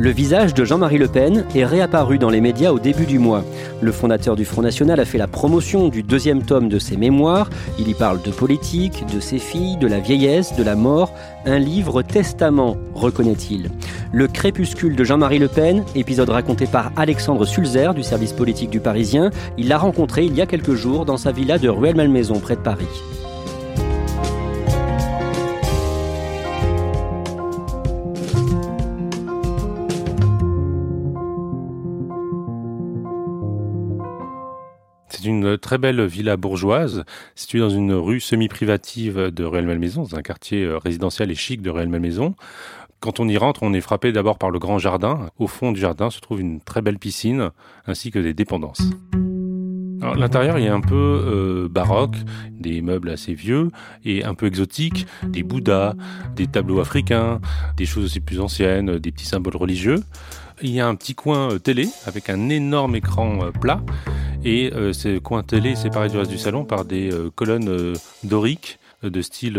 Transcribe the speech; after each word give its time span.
Le 0.00 0.08
visage 0.08 0.54
de 0.54 0.64
Jean-Marie 0.64 0.96
Le 0.96 1.08
Pen 1.08 1.44
est 1.54 1.66
réapparu 1.66 2.16
dans 2.16 2.30
les 2.30 2.40
médias 2.40 2.72
au 2.72 2.78
début 2.78 3.04
du 3.04 3.18
mois. 3.18 3.44
Le 3.82 3.92
fondateur 3.92 4.34
du 4.34 4.46
Front 4.46 4.62
National 4.62 4.98
a 4.98 5.04
fait 5.04 5.18
la 5.18 5.26
promotion 5.26 5.88
du 5.88 6.02
deuxième 6.02 6.42
tome 6.42 6.70
de 6.70 6.78
ses 6.78 6.96
mémoires. 6.96 7.50
Il 7.78 7.86
y 7.86 7.92
parle 7.92 8.22
de 8.22 8.30
politique, 8.30 9.04
de 9.14 9.20
ses 9.20 9.38
filles, 9.38 9.76
de 9.76 9.86
la 9.86 10.00
vieillesse, 10.00 10.56
de 10.56 10.62
la 10.62 10.74
mort. 10.74 11.12
Un 11.44 11.58
livre 11.58 12.00
testament, 12.00 12.78
reconnaît-il. 12.94 13.70
Le 14.10 14.26
crépuscule 14.26 14.96
de 14.96 15.04
Jean-Marie 15.04 15.38
Le 15.38 15.48
Pen, 15.48 15.84
épisode 15.94 16.30
raconté 16.30 16.64
par 16.64 16.92
Alexandre 16.96 17.44
Sulzer 17.44 17.92
du 17.92 18.02
service 18.02 18.32
politique 18.32 18.70
du 18.70 18.80
Parisien. 18.80 19.28
Il 19.58 19.68
l'a 19.68 19.76
rencontré 19.76 20.24
il 20.24 20.34
y 20.34 20.40
a 20.40 20.46
quelques 20.46 20.76
jours 20.76 21.04
dans 21.04 21.18
sa 21.18 21.30
villa 21.30 21.58
de 21.58 21.68
Ruelle-Malmaison, 21.68 22.40
près 22.40 22.56
de 22.56 22.62
Paris. 22.62 22.88
Une 35.40 35.58
très 35.58 35.78
belle 35.78 36.04
villa 36.04 36.36
bourgeoise 36.36 37.04
située 37.34 37.60
dans 37.60 37.70
une 37.70 37.92
rue 37.94 38.20
semi-privative 38.20 39.30
de 39.30 39.44
Ruelle-Malmaison, 39.44 40.02
dans 40.02 40.16
un 40.16 40.22
quartier 40.22 40.64
euh, 40.64 40.78
résidentiel 40.78 41.30
et 41.30 41.34
chic 41.34 41.62
de 41.62 41.70
Ruelle-Malmaison. 41.70 42.34
Quand 43.00 43.18
on 43.18 43.28
y 43.28 43.38
rentre, 43.38 43.62
on 43.62 43.72
est 43.72 43.80
frappé 43.80 44.12
d'abord 44.12 44.36
par 44.36 44.50
le 44.50 44.58
grand 44.58 44.78
jardin. 44.78 45.30
Au 45.38 45.46
fond 45.46 45.72
du 45.72 45.80
jardin 45.80 46.10
se 46.10 46.20
trouve 46.20 46.40
une 46.40 46.60
très 46.60 46.82
belle 46.82 46.98
piscine 46.98 47.50
ainsi 47.86 48.10
que 48.10 48.18
des 48.18 48.34
dépendances. 48.34 48.82
L'intérieur 50.16 50.56
est 50.56 50.68
un 50.68 50.80
peu 50.80 50.94
euh, 50.94 51.68
baroque, 51.68 52.16
des 52.50 52.80
meubles 52.80 53.10
assez 53.10 53.34
vieux 53.34 53.68
et 54.04 54.24
un 54.24 54.34
peu 54.34 54.46
exotiques, 54.46 55.06
des 55.26 55.42
bouddhas, 55.42 55.94
des 56.36 56.46
tableaux 56.46 56.80
africains, 56.80 57.40
des 57.76 57.86
choses 57.86 58.04
aussi 58.04 58.20
plus 58.20 58.40
anciennes, 58.40 58.98
des 58.98 59.12
petits 59.12 59.26
symboles 59.26 59.56
religieux. 59.56 60.02
Il 60.62 60.70
y 60.70 60.80
a 60.80 60.86
un 60.86 60.94
petit 60.94 61.14
coin 61.14 61.52
euh, 61.52 61.58
télé 61.58 61.88
avec 62.06 62.28
un 62.28 62.48
énorme 62.48 62.96
écran 62.96 63.50
plat 63.60 63.80
et 64.44 64.72
euh, 64.74 64.92
ce 64.92 65.18
coin 65.18 65.42
télé 65.42 65.70
est 65.70 65.76
séparé 65.76 66.08
du 66.08 66.16
reste 66.16 66.30
du 66.30 66.38
salon 66.38 66.64
par 66.64 66.84
des 66.84 67.12
euh, 67.12 67.30
colonnes 67.34 67.68
euh, 67.68 67.94
doriques 68.24 68.78
de 69.02 69.22
style 69.22 69.58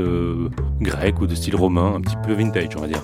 grec 0.81 1.19
ou 1.19 1.25
de 1.25 1.33
style 1.33 1.55
romain, 1.55 1.95
un 1.95 2.01
petit 2.01 2.15
peu 2.23 2.33
vintage 2.33 2.75
on 2.77 2.81
va 2.81 2.87
dire. 2.87 3.01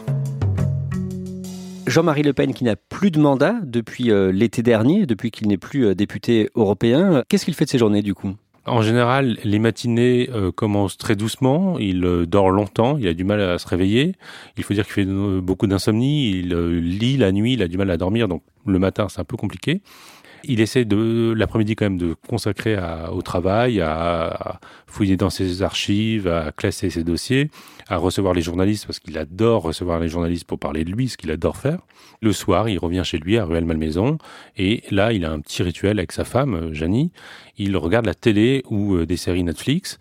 Jean-Marie 1.88 2.22
Le 2.22 2.34
Pen 2.34 2.54
qui 2.54 2.64
n'a 2.64 2.76
plus 2.76 3.10
de 3.10 3.20
mandat 3.20 3.56
depuis 3.64 4.12
l'été 4.32 4.62
dernier, 4.62 5.08
depuis 5.08 5.32
qu'il 5.32 5.48
n'est 5.48 5.58
plus 5.58 5.96
député 5.96 6.52
européen. 6.54 7.24
Qu'est-ce 7.28 7.46
qu'il 7.46 7.56
fait 7.56 7.66
de 7.66 7.72
ses 7.72 7.80
journées 7.80 8.04
du 8.04 8.14
coup? 8.14 8.36
En 8.68 8.82
général, 8.82 9.38
les 9.46 9.60
matinées 9.60 10.30
euh, 10.34 10.52
commencent 10.52 10.98
très 10.98 11.16
doucement. 11.16 11.80
Il 11.80 12.04
euh, 12.04 12.26
dort 12.26 12.52
longtemps. 12.52 12.98
Il 12.98 13.08
a 13.08 13.14
du 13.14 13.24
mal 13.24 13.40
à 13.40 13.58
se 13.58 13.68
réveiller. 13.68 14.16
Il 14.58 14.64
faut 14.64 14.74
dire 14.74 14.84
qu'il 14.84 14.94
fait 14.94 15.10
euh, 15.10 15.40
beaucoup 15.40 15.68
d'insomnie. 15.68 16.32
Il 16.32 16.50
lit 17.00 17.16
la 17.16 17.32
nuit. 17.32 17.54
Il 17.54 17.64
a 17.64 17.70
du 17.70 17.78
mal 17.78 17.90
à 17.90 17.96
dormir. 17.96 18.28
Donc 18.28 18.44
le 18.66 18.78
matin, 18.78 19.08
c'est 19.10 19.22
un 19.22 19.24
peu 19.24 19.38
compliqué. 19.38 19.82
Il 20.50 20.62
essaie 20.62 20.86
de 20.86 21.34
l'après-midi 21.36 21.76
quand 21.76 21.86
même 21.86 21.98
de 21.98 22.16
consacrer 22.28 22.78
au 23.12 23.22
travail, 23.22 23.82
à, 23.82 24.60
fouiller 24.88 25.18
dans 25.18 25.30
ses 25.30 25.62
archives, 25.62 26.28
à 26.28 26.52
classer 26.52 26.90
ses 26.90 27.04
dossiers, 27.04 27.52
à 27.88 27.98
recevoir 27.98 28.34
les 28.34 28.42
journalistes 28.42 28.86
parce 28.86 29.00
qu'il 29.00 29.18
adore 29.18 29.64
recevoir 29.64 30.00
les 30.00 30.08
journalistes 30.08 30.46
pour 30.46 30.58
parler 30.58 30.86
de 30.86 30.92
lui, 30.92 31.10
ce 31.10 31.18
qu'il 31.18 31.32
adore 31.32 31.58
faire. 31.58 31.80
Le 32.22 32.32
soir, 32.32 32.70
il 32.70 32.80
revient 32.80 33.04
chez 33.04 33.18
lui 33.18 33.38
à 33.38 33.46
Ruelle-Malmaison 33.46 34.18
et 34.56 34.84
là, 34.90 35.12
il 35.14 35.26
a 35.26 35.32
un 35.32 35.40
petit 35.40 35.64
rituel 35.64 36.00
avec 36.00 36.12
sa 36.12 36.24
femme, 36.24 36.74
Janie. 36.74 37.12
Il 37.58 37.76
regarde 37.76 38.06
la 38.06 38.14
télé 38.14 38.64
ou 38.70 38.96
euh, 38.96 39.06
des 39.06 39.18
séries 39.18 39.44
Netflix. 39.44 40.00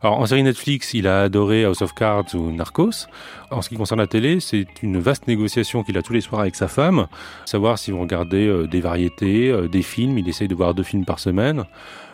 Alors, 0.00 0.20
en 0.20 0.26
série 0.26 0.44
Netflix, 0.44 0.94
il 0.94 1.08
a 1.08 1.22
adoré 1.22 1.64
House 1.64 1.82
of 1.82 1.92
Cards 1.92 2.34
ou 2.34 2.52
Narcos. 2.52 3.08
En 3.50 3.62
ce 3.62 3.68
qui 3.68 3.76
concerne 3.76 4.00
la 4.00 4.06
télé, 4.06 4.38
c'est 4.38 4.66
une 4.82 4.98
vaste 5.00 5.26
négociation 5.26 5.82
qu'il 5.82 5.98
a 5.98 6.02
tous 6.02 6.12
les 6.12 6.20
soirs 6.20 6.40
avec 6.40 6.54
sa 6.54 6.68
femme, 6.68 7.08
savoir 7.46 7.78
s'ils 7.78 7.94
vont 7.94 8.02
regarder 8.02 8.46
euh, 8.46 8.68
des 8.68 8.80
variétés, 8.80 9.50
euh, 9.50 9.66
des 9.66 9.82
films. 9.82 10.16
Il 10.18 10.28
essaye 10.28 10.46
de 10.46 10.54
voir 10.54 10.74
deux 10.74 10.84
films 10.84 11.04
par 11.04 11.18
semaine. 11.18 11.64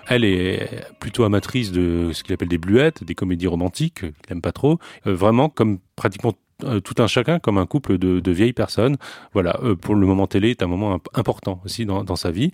Elle 0.06 0.24
est 0.24 0.86
plutôt 0.98 1.24
amatrice 1.24 1.72
de 1.72 2.10
ce 2.12 2.22
qu'il 2.22 2.32
appelle 2.32 2.48
des 2.48 2.58
bluettes, 2.58 3.04
des 3.04 3.14
comédies 3.14 3.46
romantiques, 3.46 4.00
qu'il 4.00 4.12
aime 4.30 4.40
pas 4.40 4.52
trop. 4.52 4.78
Euh, 5.06 5.14
vraiment, 5.14 5.50
comme 5.50 5.78
pratiquement 5.96 6.32
tout 6.82 7.02
un 7.02 7.06
chacun, 7.06 7.38
comme 7.38 7.58
un 7.58 7.66
couple 7.66 7.98
de, 7.98 8.20
de 8.20 8.30
vieilles 8.32 8.52
personnes. 8.52 8.96
Voilà, 9.32 9.58
euh, 9.62 9.74
pour 9.74 9.94
le 9.94 10.06
moment 10.06 10.26
télé 10.26 10.50
est 10.50 10.62
un 10.62 10.66
moment 10.66 10.94
imp- 10.94 11.08
important 11.14 11.60
aussi 11.64 11.86
dans, 11.86 12.04
dans 12.04 12.16
sa 12.16 12.30
vie. 12.30 12.50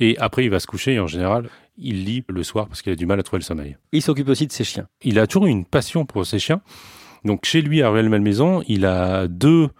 Et 0.00 0.16
après, 0.18 0.44
il 0.44 0.50
va 0.50 0.60
se 0.60 0.66
coucher 0.66 0.94
et 0.94 1.00
en 1.00 1.06
général, 1.06 1.48
il 1.76 2.04
lit 2.04 2.24
le 2.28 2.42
soir 2.42 2.66
parce 2.68 2.82
qu'il 2.82 2.92
a 2.92 2.96
du 2.96 3.06
mal 3.06 3.18
à 3.20 3.22
trouver 3.22 3.40
le 3.40 3.44
sommeil. 3.44 3.76
Il 3.92 4.02
s'occupe 4.02 4.28
aussi 4.28 4.46
de 4.46 4.52
ses 4.52 4.64
chiens. 4.64 4.86
Il 5.02 5.18
a 5.18 5.26
toujours 5.26 5.46
eu 5.46 5.50
une 5.50 5.64
passion 5.64 6.04
pour 6.06 6.24
ses 6.26 6.38
chiens. 6.38 6.60
Donc 7.24 7.44
chez 7.46 7.62
lui 7.62 7.80
à 7.82 7.88
Ruelle-Malmaison, 7.88 8.62
il 8.68 8.84
a 8.84 9.28
deux 9.28 9.70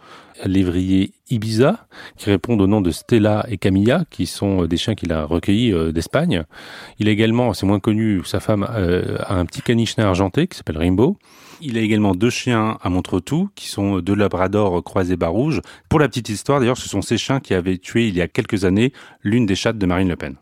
lévriers 0.44 1.12
Ibiza 1.30 1.86
qui 2.16 2.30
répondent 2.30 2.60
au 2.62 2.66
nom 2.66 2.80
de 2.80 2.90
Stella 2.90 3.44
et 3.48 3.58
Camilla, 3.58 4.04
qui 4.10 4.26
sont 4.26 4.62
euh, 4.62 4.66
des 4.66 4.76
chiens 4.76 4.94
qu'il 4.94 5.12
a 5.12 5.24
recueillis 5.24 5.72
euh, 5.72 5.92
d'Espagne. 5.92 6.44
Il 6.98 7.08
a 7.08 7.12
également, 7.12 7.52
c'est 7.52 7.66
moins 7.66 7.80
connu, 7.80 8.22
sa 8.24 8.40
femme 8.40 8.66
euh, 8.70 9.18
a 9.20 9.34
un 9.34 9.44
petit 9.44 9.62
caniche 9.62 9.98
argenté 9.98 10.48
qui 10.48 10.56
s'appelle 10.56 10.78
Rainbow. 10.78 11.18
Il 11.66 11.78
a 11.78 11.80
également 11.80 12.14
deux 12.14 12.28
chiens 12.28 12.76
à 12.82 12.90
Montretout, 12.90 13.48
qui 13.54 13.68
sont 13.68 14.00
deux 14.00 14.14
labradors 14.14 14.84
croisés 14.84 15.16
bas 15.16 15.28
rouge. 15.28 15.62
Pour 15.88 15.98
la 15.98 16.08
petite 16.08 16.28
histoire, 16.28 16.60
d'ailleurs, 16.60 16.76
ce 16.76 16.90
sont 16.90 17.00
ces 17.00 17.16
chiens 17.16 17.40
qui 17.40 17.54
avaient 17.54 17.78
tué 17.78 18.06
il 18.06 18.14
y 18.14 18.20
a 18.20 18.28
quelques 18.28 18.66
années 18.66 18.92
l'une 19.22 19.46
des 19.46 19.54
chattes 19.54 19.78
de 19.78 19.86
Marine 19.86 20.10
Le 20.10 20.16
Pen. 20.16 20.36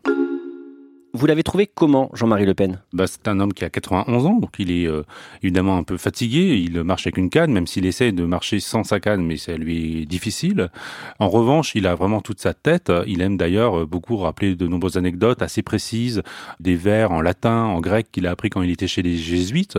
Vous 1.15 1.27
l'avez 1.27 1.43
trouvé 1.43 1.67
comment, 1.67 2.09
Jean-Marie 2.15 2.47
Le 2.47 2.55
Pen? 2.55 2.81
Bah, 2.91 3.05
c'est 3.05 3.27
un 3.27 3.39
homme 3.39 3.53
qui 3.53 3.63
a 3.63 3.69
91 3.69 4.25
ans, 4.25 4.39
donc 4.39 4.55
il 4.57 4.71
est 4.71 4.87
euh, 4.87 5.03
évidemment 5.43 5.77
un 5.77 5.83
peu 5.83 5.97
fatigué. 5.97 6.57
Il 6.57 6.81
marche 6.81 7.05
avec 7.05 7.17
une 7.17 7.29
canne, 7.29 7.51
même 7.51 7.67
s'il 7.67 7.85
essaie 7.85 8.11
de 8.11 8.25
marcher 8.25 8.59
sans 8.59 8.83
sa 8.83 8.99
canne, 8.99 9.23
mais 9.23 9.37
ça 9.37 9.55
lui 9.55 10.01
est 10.01 10.05
difficile. 10.07 10.71
En 11.19 11.29
revanche, 11.29 11.75
il 11.75 11.85
a 11.85 11.93
vraiment 11.93 12.21
toute 12.21 12.39
sa 12.39 12.55
tête. 12.55 12.91
Il 13.05 13.21
aime 13.21 13.37
d'ailleurs 13.37 13.81
euh, 13.81 13.85
beaucoup 13.85 14.17
rappeler 14.17 14.55
de 14.55 14.65
nombreuses 14.65 14.97
anecdotes 14.97 15.43
assez 15.43 15.61
précises, 15.61 16.23
des 16.59 16.75
vers 16.75 17.11
en 17.11 17.21
latin, 17.21 17.65
en 17.65 17.79
grec 17.79 18.07
qu'il 18.11 18.25
a 18.25 18.31
appris 18.31 18.49
quand 18.49 18.63
il 18.63 18.71
était 18.71 18.87
chez 18.87 19.03
les 19.03 19.15
jésuites. 19.15 19.77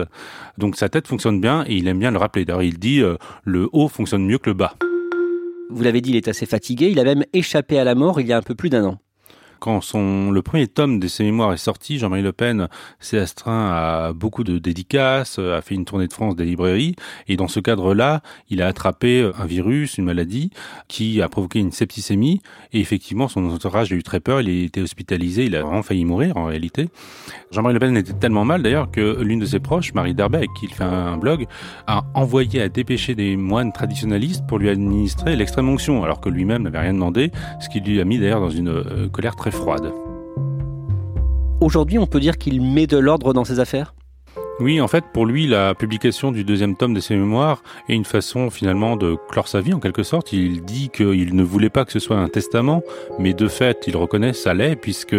Donc 0.57 0.77
sa 0.77 0.87
tête 0.87 1.05
fonctionne 1.05 1.41
bien 1.41 1.65
et 1.67 1.75
il 1.75 1.89
aime 1.89 1.99
bien 1.99 2.11
le 2.11 2.17
rappeler. 2.17 2.45
D'ailleurs, 2.45 2.63
il 2.63 2.79
dit 2.79 3.01
euh, 3.01 3.17
le 3.43 3.67
haut 3.73 3.89
fonctionne 3.89 4.25
mieux 4.25 4.37
que 4.37 4.49
le 4.49 4.53
bas. 4.53 4.75
Vous 5.69 5.83
l'avez 5.83 5.99
dit, 5.99 6.11
il 6.11 6.15
est 6.15 6.29
assez 6.29 6.45
fatigué. 6.45 6.87
Il 6.91 6.99
a 7.01 7.03
même 7.03 7.25
échappé 7.33 7.77
à 7.77 7.83
la 7.83 7.93
mort 7.93 8.21
il 8.21 8.27
y 8.27 8.31
a 8.31 8.37
un 8.37 8.41
peu 8.41 8.55
plus 8.55 8.69
d'un 8.69 8.85
an. 8.85 8.99
Quand 9.65 9.81
son, 9.81 10.29
le 10.29 10.43
premier 10.43 10.67
tome 10.67 10.99
de 10.99 11.07
ses 11.07 11.23
mémoires 11.23 11.51
est 11.51 11.57
sorti, 11.57 11.97
Jean-Marie 11.97 12.21
Le 12.21 12.31
Pen 12.31 12.67
s'est 12.99 13.17
astreint 13.17 13.71
à 13.71 14.13
beaucoup 14.13 14.43
de 14.43 14.59
dédicaces, 14.59 15.39
a 15.39 15.59
fait 15.63 15.73
une 15.73 15.85
tournée 15.85 16.05
de 16.05 16.13
France 16.13 16.35
des 16.35 16.45
librairies, 16.45 16.95
et 17.27 17.35
dans 17.35 17.47
ce 17.47 17.59
cadre-là, 17.59 18.21
il 18.51 18.61
a 18.61 18.67
attrapé 18.67 19.27
un 19.35 19.45
virus, 19.47 19.97
une 19.97 20.05
maladie, 20.05 20.51
qui 20.87 21.19
a 21.19 21.29
provoqué 21.29 21.57
une 21.57 21.71
septicémie, 21.71 22.43
et 22.73 22.79
effectivement, 22.79 23.27
son 23.27 23.43
entourage 23.49 23.91
a 23.91 23.95
eu 23.95 24.03
très 24.03 24.19
peur, 24.19 24.39
il 24.39 24.49
a 24.49 24.65
été 24.65 24.83
hospitalisé, 24.83 25.45
il 25.45 25.55
a 25.55 25.63
vraiment 25.63 25.81
failli 25.81 26.05
mourir 26.05 26.37
en 26.37 26.45
réalité. 26.45 26.89
Jean-Marie 27.49 27.73
Le 27.73 27.79
Pen 27.79 27.97
était 27.97 28.13
tellement 28.13 28.45
mal 28.45 28.61
d'ailleurs 28.61 28.91
que 28.91 29.19
l'une 29.19 29.39
de 29.39 29.47
ses 29.47 29.59
proches, 29.59 29.95
Marie 29.95 30.13
Derbet, 30.13 30.37
avec 30.37 30.53
qui 30.59 30.67
fait 30.67 30.83
un 30.83 31.17
blog, 31.17 31.47
a 31.87 32.03
envoyé 32.13 32.61
à 32.61 32.69
dépêcher 32.69 33.15
des 33.15 33.35
moines 33.35 33.71
traditionalistes 33.71 34.45
pour 34.47 34.59
lui 34.59 34.69
administrer 34.69 35.35
l'extrême 35.35 35.67
onction, 35.69 36.03
alors 36.03 36.21
que 36.21 36.29
lui-même 36.29 36.61
n'avait 36.61 36.81
rien 36.81 36.93
demandé, 36.93 37.31
ce 37.59 37.67
qui 37.67 37.79
lui 37.79 37.99
a 37.99 38.05
mis 38.05 38.19
d'ailleurs 38.19 38.41
dans 38.41 38.51
une 38.51 38.69
euh, 38.69 39.09
colère 39.09 39.35
très 39.35 39.54
froide. 39.55 39.91
Aujourd'hui, 41.61 41.97
on 41.97 42.05
peut 42.05 42.19
dire 42.19 42.37
qu'il 42.37 42.61
met 42.61 42.87
de 42.87 42.97
l'ordre 42.97 43.33
dans 43.33 43.45
ses 43.45 43.59
affaires? 43.59 43.95
Oui, 44.59 44.79
en 44.79 44.87
fait, 44.87 45.03
pour 45.13 45.25
lui, 45.25 45.47
la 45.47 45.73
publication 45.75 46.31
du 46.31 46.45
deuxième 46.45 46.77
tome 46.77 46.93
de 46.93 46.99
ses 46.99 47.15
mémoires 47.15 47.61
est 47.89 47.93
une 47.93 48.05
façon 48.05 48.49
finalement 48.49 48.95
de 48.95 49.17
clore 49.29 49.47
sa 49.47 49.59
vie 49.59 49.73
en 49.73 49.79
quelque 49.79 50.03
sorte. 50.03 50.31
Il 50.31 50.63
dit 50.63 50.89
qu'il 50.89 51.35
ne 51.35 51.43
voulait 51.43 51.69
pas 51.69 51.83
que 51.83 51.91
ce 51.91 51.99
soit 51.99 52.17
un 52.17 52.29
testament, 52.29 52.81
mais 53.19 53.33
de 53.33 53.47
fait, 53.47 53.83
il 53.87 53.97
reconnaît 53.97 54.33
ça 54.33 54.53
l'est 54.53 54.75
puisque 54.75 55.15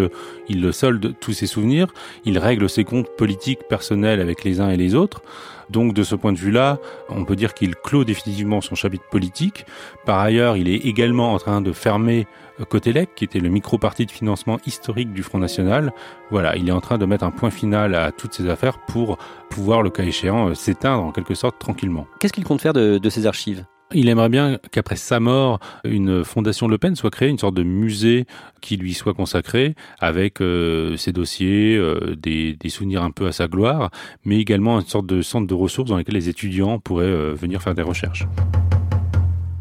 il 0.49 0.73
solde 0.73 1.15
tous 1.21 1.33
ses 1.33 1.47
souvenirs, 1.47 1.93
il 2.25 2.39
règle 2.39 2.69
ses 2.69 2.85
comptes 2.85 3.11
politiques 3.17 3.65
personnels 3.69 4.21
avec 4.21 4.45
les 4.45 4.61
uns 4.61 4.71
et 4.71 4.77
les 4.77 4.95
autres. 4.95 5.23
Donc 5.71 5.95
de 5.95 6.03
ce 6.03 6.15
point 6.15 6.33
de 6.33 6.39
vue-là, 6.39 6.79
on 7.09 7.25
peut 7.25 7.37
dire 7.37 7.55
qu'il 7.55 7.75
clôt 7.75 8.05
définitivement 8.05 8.61
son 8.61 8.75
chapitre 8.75 9.05
politique. 9.11 9.67
Par 10.05 10.21
ailleurs, 10.21 10.57
il 10.57 10.69
est 10.69 10.77
également 10.77 11.33
en 11.33 11.39
train 11.39 11.61
de 11.61 11.73
fermer 11.73 12.27
euh, 12.61 12.65
Cotelec, 12.65 13.15
qui 13.15 13.25
était 13.25 13.41
le 13.41 13.49
micro-parti 13.49 14.07
de 14.07 14.11
financement 14.11 14.59
historique 14.67 15.13
du 15.13 15.23
Front 15.23 15.39
National. 15.39 15.93
Voilà, 16.31 16.57
il 16.57 16.69
est 16.69 16.73
en 16.73 16.81
train 16.81 16.99
de 16.99 17.07
mettre 17.07 17.25
un 17.25 17.31
point 17.31 17.51
final 17.51 17.95
à 17.95 18.13
toutes 18.13 18.35
ces 18.35 18.49
affaires 18.49 18.79
pour 18.87 19.19
pouvoir, 19.51 19.83
le 19.83 19.91
cas 19.91 20.05
échéant, 20.05 20.49
euh, 20.49 20.55
s'éteindre 20.55 21.05
en 21.05 21.13
quelque 21.13 21.35
sorte 21.35 21.59
tranquillement. 21.59 22.07
Qu'est-ce 22.21 22.33
qu'il 22.33 22.45
compte 22.45 22.61
faire 22.61 22.73
de, 22.73 22.99
de 22.99 23.11
ces 23.11 23.27
archives? 23.27 23.65
Il 23.95 24.09
aimerait 24.09 24.29
bien 24.29 24.59
qu'après 24.73 24.97
sa 24.97 25.21
mort, 25.21 25.61
une 25.85 26.25
fondation 26.25 26.67
Le 26.67 26.79
Pen 26.79 26.97
soit 26.97 27.11
créée, 27.11 27.29
une 27.29 27.39
sorte 27.39 27.55
de 27.55 27.63
musée 27.63 28.27
qui 28.61 28.77
lui 28.77 28.95
soit 28.95 29.15
consacré 29.15 29.75
avec 30.01 30.41
euh, 30.41 30.97
ses 30.97 31.13
dossiers, 31.13 31.77
euh, 31.77 32.17
des, 32.17 32.57
souvenirs 32.69 33.05
un 33.05 33.13
peu 33.13 33.27
à 33.27 33.33
sa 33.33 33.47
gloire, 33.47 33.91
mais 34.25 34.39
également 34.39 34.81
une 34.81 34.87
sorte 34.87 35.07
de 35.07 35.23
centre 35.23 35.47
de 35.47 35.55
ressources 35.55 35.89
dans 35.89 35.97
lequel 35.97 36.17
les 36.17 36.29
étudiants 36.29 36.81
pourraient 36.81 37.05
euh, 37.05 37.33
venir 37.33 37.63
faire 37.63 37.75
des 37.75 37.83
recherches. 37.83 38.27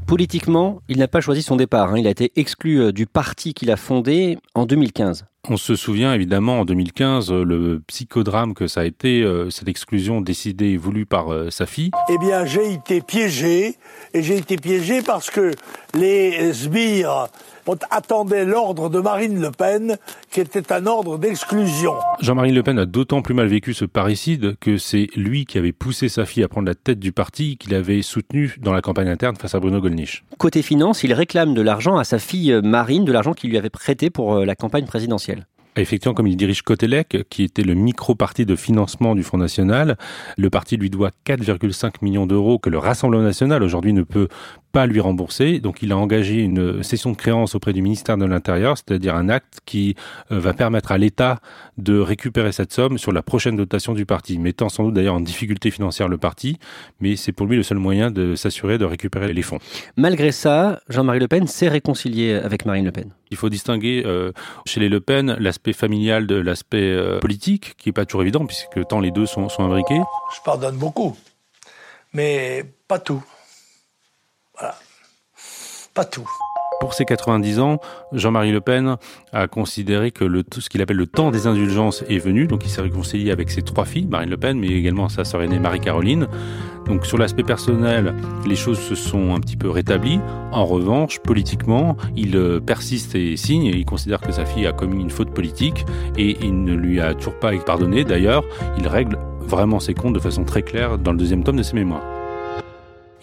Politiquement, 0.07 0.81
il 0.87 0.97
n'a 0.97 1.07
pas 1.07 1.21
choisi 1.21 1.41
son 1.41 1.55
départ. 1.55 1.93
Hein. 1.93 1.99
Il 1.99 2.07
a 2.07 2.11
été 2.11 2.31
exclu 2.35 2.93
du 2.93 3.05
parti 3.05 3.53
qu'il 3.53 3.71
a 3.71 3.77
fondé 3.77 4.37
en 4.53 4.65
2015. 4.65 5.25
On 5.47 5.57
se 5.57 5.75
souvient 5.75 6.13
évidemment 6.13 6.61
en 6.61 6.65
2015 6.65 7.31
euh, 7.31 7.43
le 7.43 7.81
psychodrame 7.87 8.55
que 8.55 8.67
ça 8.67 8.81
a 8.81 8.85
été, 8.85 9.21
euh, 9.21 9.51
cette 9.51 9.67
exclusion 9.67 10.21
décidée 10.21 10.69
et 10.69 10.77
voulue 10.77 11.05
par 11.05 11.31
euh, 11.31 11.51
sa 11.51 11.67
fille. 11.67 11.91
Eh 12.09 12.17
bien, 12.17 12.45
j'ai 12.45 12.73
été 12.73 13.01
piégé, 13.01 13.75
et 14.13 14.23
j'ai 14.23 14.37
été 14.37 14.57
piégé 14.57 15.03
parce 15.03 15.29
que 15.29 15.51
les 15.93 16.51
sbires 16.51 17.27
attendait 17.89 18.45
l'ordre 18.45 18.89
de 18.89 18.99
Marine 18.99 19.41
Le 19.41 19.51
Pen, 19.51 19.97
qui 20.31 20.39
était 20.39 20.71
un 20.71 20.85
ordre 20.85 21.17
d'exclusion. 21.17 21.93
Jean-Marie 22.19 22.51
Le 22.51 22.63
Pen 22.63 22.79
a 22.79 22.85
d'autant 22.85 23.21
plus 23.21 23.33
mal 23.33 23.47
vécu 23.47 23.73
ce 23.73 23.85
parricide 23.85 24.55
que 24.59 24.77
c'est 24.77 25.07
lui 25.15 25.45
qui 25.45 25.57
avait 25.57 25.71
poussé 25.71 26.09
sa 26.09 26.25
fille 26.25 26.43
à 26.43 26.47
prendre 26.47 26.67
la 26.67 26.75
tête 26.75 26.99
du 26.99 27.11
parti, 27.11 27.57
qu'il 27.57 27.73
avait 27.73 28.01
soutenu 28.01 28.55
dans 28.59 28.73
la 28.73 28.81
campagne 28.81 29.09
interne 29.09 29.35
face 29.35 29.55
à 29.55 29.59
Bruno 29.59 29.79
Gollnisch. 29.81 30.23
Côté 30.37 30.61
finance, 30.61 31.03
il 31.03 31.13
réclame 31.13 31.53
de 31.53 31.61
l'argent 31.61 31.97
à 31.97 32.03
sa 32.03 32.19
fille 32.19 32.59
Marine, 32.63 33.05
de 33.05 33.11
l'argent 33.11 33.33
qu'il 33.33 33.49
lui 33.49 33.57
avait 33.57 33.69
prêté 33.69 34.09
pour 34.09 34.39
la 34.39 34.55
campagne 34.55 34.85
présidentielle. 34.85 35.45
Effectivement, 35.77 36.13
comme 36.13 36.27
il 36.27 36.37
dirige 36.37 36.61
Cotelec, 36.61 37.25
qui 37.29 37.43
était 37.43 37.63
le 37.63 37.73
micro-parti 37.73 38.45
de 38.45 38.55
financement 38.55 39.13
du 39.13 39.23
Front 39.23 39.37
National, 39.37 39.97
le 40.37 40.49
parti 40.49 40.77
lui 40.77 40.89
doit 40.89 41.11
4,5 41.25 41.95
millions 42.01 42.25
d'euros 42.25 42.59
que 42.59 42.69
le 42.69 42.77
Rassemblement 42.77 43.23
National 43.23 43.61
aujourd'hui 43.61 43.91
ne 43.91 44.03
peut 44.03 44.29
pas 44.75 44.87
lui 44.87 44.99
rembourser. 44.99 45.61
Donc 45.61 45.81
il 45.81 45.93
a 45.93 45.97
engagé 45.97 46.35
une 46.35 46.83
session 46.83 47.09
de 47.09 47.15
créance 47.15 47.55
auprès 47.55 47.71
du 47.71 47.81
ministère 47.81 48.17
de 48.17 48.25
l'Intérieur, 48.25 48.77
c'est-à-dire 48.77 49.15
un 49.15 49.29
acte 49.29 49.59
qui 49.65 49.95
euh, 50.33 50.37
va 50.37 50.53
permettre 50.53 50.91
à 50.91 50.97
l'État 50.97 51.39
de 51.77 51.97
récupérer 51.97 52.51
cette 52.51 52.73
somme 52.73 52.97
sur 52.97 53.13
la 53.13 53.23
prochaine 53.23 53.55
dotation 53.55 53.93
du 53.93 54.05
parti, 54.05 54.37
mettant 54.37 54.67
sans 54.67 54.83
doute 54.83 54.95
d'ailleurs 54.95 55.15
en 55.15 55.21
difficulté 55.21 55.71
financière 55.71 56.09
le 56.09 56.17
parti, 56.17 56.59
mais 56.99 57.15
c'est 57.15 57.31
pour 57.31 57.47
lui 57.47 57.55
le 57.55 57.63
seul 57.63 57.77
moyen 57.77 58.11
de 58.11 58.35
s'assurer 58.35 58.77
de 58.77 58.83
récupérer 58.83 59.31
les 59.31 59.43
fonds. 59.43 59.59
Malgré 59.95 60.33
ça, 60.33 60.81
Jean-Marie 60.89 61.19
Le 61.19 61.29
Pen 61.29 61.47
s'est 61.47 61.69
réconcilié 61.69 62.33
avec 62.33 62.65
Marine 62.65 62.83
Le 62.83 62.91
Pen. 62.91 63.11
Il 63.31 63.37
faut 63.37 63.49
distinguer 63.49 64.03
euh, 64.05 64.33
chez 64.65 64.81
les 64.81 64.89
Le 64.89 64.99
Pen 64.99 65.37
l'aspect 65.39 65.71
familial 65.71 66.27
de 66.27 66.35
l'aspect 66.35 66.91
euh, 66.91 67.19
politique, 67.19 67.75
qui 67.77 67.87
n'est 67.87 67.93
pas 67.93 68.05
toujours 68.05 68.23
évident, 68.23 68.45
puisque 68.45 68.85
tant 68.89 68.99
les 68.99 69.11
deux 69.11 69.25
sont, 69.25 69.47
sont 69.47 69.63
imbriqués. 69.63 70.01
Je 70.35 70.41
pardonne 70.43 70.75
beaucoup, 70.75 71.15
mais 72.11 72.65
pas 72.89 72.99
tout. 72.99 73.23
Pas 75.95 76.03
tout. 76.05 76.29
Pour 76.81 76.93
ses 76.93 77.05
90 77.05 77.59
ans, 77.59 77.79
Jean-Marie 78.11 78.51
Le 78.51 78.59
Pen 78.59 78.97
a 79.31 79.47
considéré 79.47 80.11
que 80.11 80.25
le, 80.25 80.43
ce 80.57 80.67
qu'il 80.69 80.81
appelle 80.81 80.97
le 80.97 81.07
temps 81.07 81.31
des 81.31 81.47
indulgences 81.47 82.03
est 82.09 82.19
venu. 82.19 82.47
Donc 82.47 82.65
il 82.65 82.69
s'est 82.69 82.81
réconcilié 82.81 83.31
avec 83.31 83.49
ses 83.49 83.61
trois 83.61 83.85
filles, 83.85 84.05
Marine 84.05 84.29
Le 84.29 84.35
Pen, 84.35 84.59
mais 84.59 84.67
également 84.67 85.07
sa 85.07 85.23
sœur 85.23 85.41
aînée 85.41 85.57
Marie-Caroline. 85.57 86.27
Donc 86.85 87.05
sur 87.05 87.17
l'aspect 87.17 87.43
personnel, 87.43 88.13
les 88.45 88.57
choses 88.57 88.79
se 88.79 88.93
sont 88.93 89.33
un 89.33 89.39
petit 89.39 89.55
peu 89.55 89.69
rétablies. 89.69 90.19
En 90.51 90.65
revanche, 90.65 91.19
politiquement, 91.19 91.95
il 92.15 92.35
euh, 92.35 92.59
persiste 92.59 93.15
et 93.15 93.37
signe. 93.37 93.63
Il 93.63 93.85
considère 93.85 94.19
que 94.19 94.33
sa 94.33 94.45
fille 94.45 94.67
a 94.67 94.73
commis 94.73 95.01
une 95.01 95.09
faute 95.09 95.33
politique 95.33 95.85
et 96.17 96.37
il 96.41 96.65
ne 96.65 96.75
lui 96.75 96.99
a 96.99 97.13
toujours 97.13 97.39
pas 97.39 97.57
pardonné. 97.57 98.03
D'ailleurs, 98.03 98.43
il 98.77 98.87
règle 98.87 99.17
vraiment 99.39 99.79
ses 99.79 99.93
comptes 99.93 100.13
de 100.13 100.19
façon 100.19 100.43
très 100.43 100.61
claire 100.61 100.97
dans 100.97 101.13
le 101.13 101.17
deuxième 101.17 101.43
tome 101.43 101.55
de 101.55 101.63
ses 101.63 101.75
mémoires. 101.75 102.14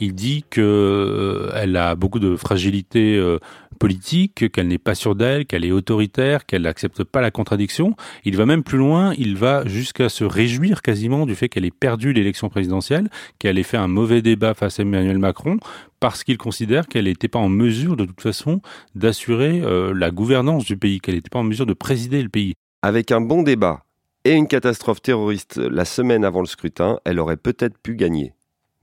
Il 0.03 0.17
dit 0.17 0.43
qu'elle 0.51 0.65
euh, 0.65 1.77
a 1.77 1.95
beaucoup 1.95 2.19
de 2.19 2.35
fragilité 2.35 3.17
euh, 3.17 3.39
politique, 3.79 4.51
qu'elle 4.51 4.67
n'est 4.67 4.77
pas 4.77 4.97
sûre 4.97 5.15
d'elle, 5.15 5.47
qu'elle 5.47 5.65
est 5.65 5.71
autoritaire, 5.71 6.45
qu'elle 6.45 6.63
n'accepte 6.63 7.05
pas 7.05 7.21
la 7.21 7.31
contradiction. 7.31 7.95
Il 8.25 8.37
va 8.37 8.45
même 8.45 8.65
plus 8.65 8.79
loin, 8.79 9.15
il 9.17 9.37
va 9.37 9.65
jusqu'à 9.65 10.09
se 10.09 10.25
réjouir 10.25 10.83
quasiment 10.83 11.25
du 11.25 11.37
fait 11.37 11.49
qu'elle 11.49 11.65
ait 11.65 11.71
perdu 11.71 12.13
l'élection 12.13 12.49
présidentielle, 12.49 13.11
qu'elle 13.39 13.59
ait 13.59 13.63
fait 13.63 13.77
un 13.77 13.87
mauvais 13.87 14.23
débat 14.23 14.55
face 14.55 14.81
à 14.81 14.83
Emmanuel 14.83 15.19
Macron, 15.19 15.59
parce 16.01 16.25
qu'il 16.25 16.37
considère 16.37 16.89
qu'elle 16.89 17.05
n'était 17.05 17.29
pas 17.29 17.39
en 17.39 17.49
mesure 17.49 17.95
de 17.95 18.05
toute 18.05 18.23
façon 18.23 18.61
d'assurer 18.97 19.61
euh, 19.61 19.95
la 19.95 20.11
gouvernance 20.11 20.65
du 20.65 20.77
pays, 20.77 20.99
qu'elle 20.99 21.15
n'était 21.15 21.31
pas 21.31 21.39
en 21.39 21.45
mesure 21.45 21.67
de 21.67 21.75
présider 21.75 22.25
le 22.25 22.29
pays. 22.29 22.55
Avec 22.83 23.13
un 23.13 23.21
bon 23.21 23.45
débat 23.45 23.85
et 24.25 24.33
une 24.33 24.49
catastrophe 24.49 25.01
terroriste 25.01 25.59
la 25.59 25.85
semaine 25.85 26.25
avant 26.25 26.41
le 26.41 26.47
scrutin, 26.47 26.99
elle 27.05 27.21
aurait 27.21 27.37
peut-être 27.37 27.79
pu 27.79 27.95
gagner. 27.95 28.33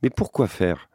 Mais 0.02 0.10
pourquoi 0.10 0.48
faire? 0.48 0.89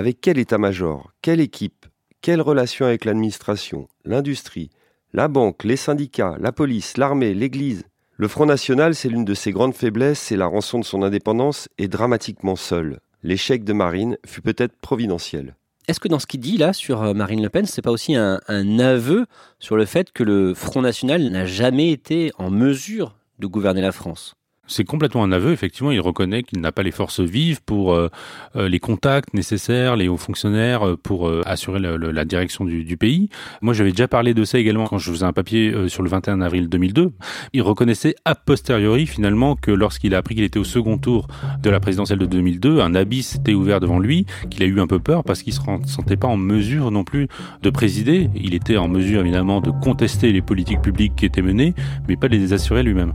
Avec 0.00 0.22
quel 0.22 0.38
état-major 0.38 1.12
Quelle 1.20 1.40
équipe 1.40 1.84
Quelle 2.22 2.40
relation 2.40 2.86
avec 2.86 3.04
l'administration 3.04 3.86
L'industrie 4.06 4.70
La 5.12 5.28
banque 5.28 5.62
Les 5.62 5.76
syndicats 5.76 6.36
La 6.40 6.52
police 6.52 6.96
L'armée 6.96 7.34
L'Église? 7.34 7.84
Le 8.16 8.26
Front 8.26 8.46
National, 8.46 8.94
c'est 8.94 9.10
l'une 9.10 9.26
de 9.26 9.34
ses 9.34 9.52
grandes 9.52 9.74
faiblesses 9.74 10.32
et 10.32 10.36
la 10.36 10.46
rançon 10.46 10.78
de 10.78 10.86
son 10.86 11.02
indépendance 11.02 11.68
est 11.76 11.88
dramatiquement 11.88 12.56
seule. 12.56 13.00
L'échec 13.22 13.62
de 13.62 13.74
Marine 13.74 14.16
fut 14.24 14.40
peut-être 14.40 14.74
providentiel. 14.80 15.54
Est-ce 15.86 16.00
que 16.00 16.08
dans 16.08 16.18
ce 16.18 16.26
qu'il 16.26 16.40
dit 16.40 16.56
là 16.56 16.72
sur 16.72 17.02
euh, 17.02 17.12
Marine 17.12 17.42
Le 17.42 17.50
Pen, 17.50 17.66
c'est 17.66 17.82
pas 17.82 17.90
aussi 17.90 18.14
un, 18.14 18.40
un 18.48 18.78
aveu 18.78 19.26
sur 19.58 19.76
le 19.76 19.84
fait 19.84 20.12
que 20.12 20.22
le 20.22 20.54
Front 20.54 20.80
National 20.80 21.28
n'a 21.28 21.44
jamais 21.44 21.90
été 21.90 22.32
en 22.38 22.48
mesure 22.48 23.16
de 23.38 23.46
gouverner 23.46 23.82
la 23.82 23.92
France? 23.92 24.34
C'est 24.70 24.84
complètement 24.84 25.24
un 25.24 25.32
aveu. 25.32 25.52
Effectivement, 25.52 25.90
il 25.90 26.00
reconnaît 26.00 26.42
qu'il 26.42 26.60
n'a 26.60 26.72
pas 26.72 26.82
les 26.82 26.92
forces 26.92 27.20
vives 27.20 27.60
pour 27.62 27.92
euh, 27.92 28.08
euh, 28.56 28.68
les 28.68 28.78
contacts 28.78 29.34
nécessaires, 29.34 29.96
les 29.96 30.08
hauts 30.08 30.16
fonctionnaires 30.16 30.86
euh, 30.86 30.96
pour 30.96 31.30
assurer 31.44 31.80
la 31.80 32.24
direction 32.24 32.64
du, 32.64 32.96
pays. 32.96 33.28
Moi, 33.62 33.74
j'avais 33.74 33.90
déjà 33.90 34.06
parlé 34.06 34.34
de 34.34 34.44
ça 34.44 34.58
également 34.58 34.86
quand 34.86 34.98
je 34.98 35.10
faisais 35.10 35.24
un 35.24 35.32
papier 35.32 35.88
sur 35.88 36.02
le 36.02 36.08
21 36.08 36.40
avril 36.40 36.68
2002. 36.68 37.10
Il 37.52 37.62
reconnaissait 37.62 38.14
a 38.24 38.34
posteriori 38.34 39.06
finalement 39.06 39.56
que 39.56 39.70
lorsqu'il 39.70 40.14
a 40.14 40.18
appris 40.18 40.34
qu'il 40.34 40.44
était 40.44 40.58
au 40.58 40.64
second 40.64 40.98
tour 40.98 41.26
de 41.62 41.70
la 41.70 41.80
présidentielle 41.80 42.18
de 42.18 42.26
2002, 42.26 42.80
un 42.80 42.94
abysse 42.94 43.28
s'était 43.28 43.54
ouvert 43.54 43.80
devant 43.80 43.98
lui, 43.98 44.26
qu'il 44.50 44.62
a 44.62 44.66
eu 44.66 44.80
un 44.80 44.86
peu 44.86 45.00
peur 45.00 45.24
parce 45.24 45.42
qu'il 45.42 45.52
se 45.52 45.60
sentait 45.86 46.16
pas 46.16 46.28
en 46.28 46.36
mesure 46.36 46.90
non 46.90 47.04
plus 47.04 47.26
de 47.62 47.70
présider. 47.70 48.30
Il 48.36 48.54
était 48.54 48.76
en 48.76 48.88
mesure 48.88 49.20
évidemment 49.20 49.60
de 49.60 49.70
contester 49.70 50.32
les 50.32 50.42
politiques 50.42 50.82
publiques 50.82 51.16
qui 51.16 51.26
étaient 51.26 51.42
menées, 51.42 51.74
mais 52.08 52.16
pas 52.16 52.28
de 52.28 52.36
les 52.36 52.52
assurer 52.52 52.82
lui-même. 52.82 53.12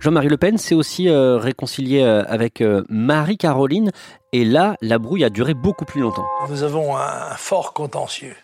Jean-Marie 0.00 0.28
Le 0.28 0.38
Pen 0.38 0.56
s'est 0.56 0.74
aussi 0.74 1.10
euh, 1.10 1.36
réconcilié 1.36 2.02
euh, 2.02 2.24
avec 2.26 2.62
euh, 2.62 2.82
Marie-Caroline 2.88 3.92
et 4.32 4.46
là, 4.46 4.74
la 4.80 4.98
brouille 4.98 5.24
a 5.24 5.28
duré 5.28 5.52
beaucoup 5.52 5.84
plus 5.84 6.00
longtemps. 6.00 6.24
Nous 6.48 6.62
avons 6.62 6.96
un 6.96 7.36
fort 7.36 7.74
contentieux. 7.74 8.34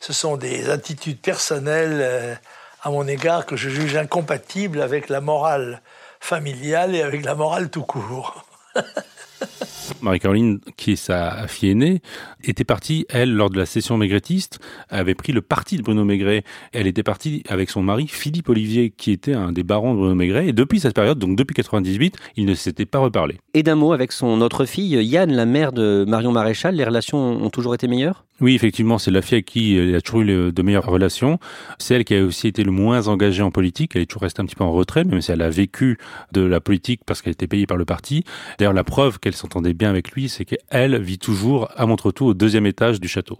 Ce 0.00 0.12
sont 0.12 0.36
des 0.36 0.70
attitudes 0.70 1.20
personnelles 1.20 2.36
à 2.82 2.90
mon 2.90 3.06
égard 3.06 3.46
que 3.46 3.54
je 3.54 3.68
juge 3.68 3.94
incompatibles 3.94 4.82
avec 4.82 5.08
la 5.08 5.20
morale 5.20 5.80
familiale 6.18 6.96
et 6.96 7.02
avec 7.02 7.24
la 7.24 7.36
morale 7.36 7.70
tout 7.70 7.84
court. 7.84 8.44
Marie-Caroline, 10.02 10.60
qui 10.76 10.92
est 10.92 10.96
sa 10.96 11.46
fille 11.48 11.70
aînée, 11.70 12.00
était 12.44 12.64
partie, 12.64 13.06
elle, 13.08 13.32
lors 13.34 13.50
de 13.50 13.58
la 13.58 13.66
session 13.66 13.96
maigretiste, 13.96 14.58
avait 14.88 15.14
pris 15.14 15.32
le 15.32 15.42
parti 15.42 15.76
de 15.76 15.82
Bruno 15.82 16.04
Maigret. 16.04 16.44
Elle 16.72 16.86
était 16.86 17.02
partie 17.02 17.42
avec 17.48 17.70
son 17.70 17.82
mari, 17.82 18.06
Philippe 18.08 18.48
Olivier, 18.48 18.90
qui 18.90 19.12
était 19.12 19.34
un 19.34 19.52
des 19.52 19.62
barons 19.62 19.94
de 19.94 19.98
Bruno 19.98 20.14
Maigret. 20.14 20.48
Et 20.48 20.52
depuis 20.52 20.80
cette 20.80 20.94
période, 20.94 21.18
donc 21.18 21.36
depuis 21.36 21.54
98, 21.54 22.16
ils 22.36 22.46
ne 22.46 22.54
s'étaient 22.54 22.86
pas 22.86 22.98
reparlé. 22.98 23.38
Et 23.54 23.62
d'un 23.62 23.76
mot, 23.76 23.92
avec 23.92 24.12
son 24.12 24.40
autre 24.40 24.64
fille, 24.64 24.94
Yann, 25.02 25.32
la 25.32 25.46
mère 25.46 25.72
de 25.72 26.04
Marion 26.06 26.32
Maréchal, 26.32 26.74
les 26.74 26.84
relations 26.84 27.18
ont 27.18 27.50
toujours 27.50 27.74
été 27.74 27.88
meilleures? 27.88 28.24
Oui, 28.40 28.54
effectivement, 28.54 28.98
c'est 28.98 29.10
la 29.10 29.22
fille 29.22 29.36
avec 29.36 29.46
qui 29.46 29.74
il 29.74 29.94
a 29.94 30.00
toujours 30.00 30.22
eu 30.22 30.52
de 30.52 30.62
meilleures 30.62 30.86
relations. 30.86 31.38
C'est 31.78 31.94
elle 31.94 32.04
qui 32.04 32.14
a 32.14 32.24
aussi 32.24 32.48
été 32.48 32.64
le 32.64 32.72
moins 32.72 33.06
engagée 33.06 33.42
en 33.42 33.50
politique. 33.50 33.92
Elle 33.94 34.02
est 34.02 34.06
toujours 34.06 34.22
restée 34.22 34.42
un 34.42 34.46
petit 34.46 34.56
peu 34.56 34.64
en 34.64 34.72
retrait, 34.72 35.04
même 35.04 35.20
si 35.20 35.30
elle 35.30 35.42
a 35.42 35.50
vécu 35.50 35.98
de 36.32 36.40
la 36.40 36.60
politique 36.60 37.02
parce 37.06 37.22
qu'elle 37.22 37.34
était 37.34 37.46
payée 37.46 37.66
par 37.66 37.76
le 37.76 37.84
parti. 37.84 38.24
D'ailleurs, 38.58 38.72
la 38.72 38.84
preuve 38.84 39.20
qu'elle 39.20 39.34
s'entendait 39.34 39.74
bien 39.74 39.90
avec 39.90 40.10
lui, 40.12 40.28
c'est 40.28 40.44
qu'elle 40.44 41.00
vit 41.00 41.18
toujours 41.18 41.68
à 41.76 41.86
Montretout 41.86 42.26
au 42.26 42.34
deuxième 42.34 42.66
étage 42.66 43.00
du 43.00 43.06
château. 43.06 43.38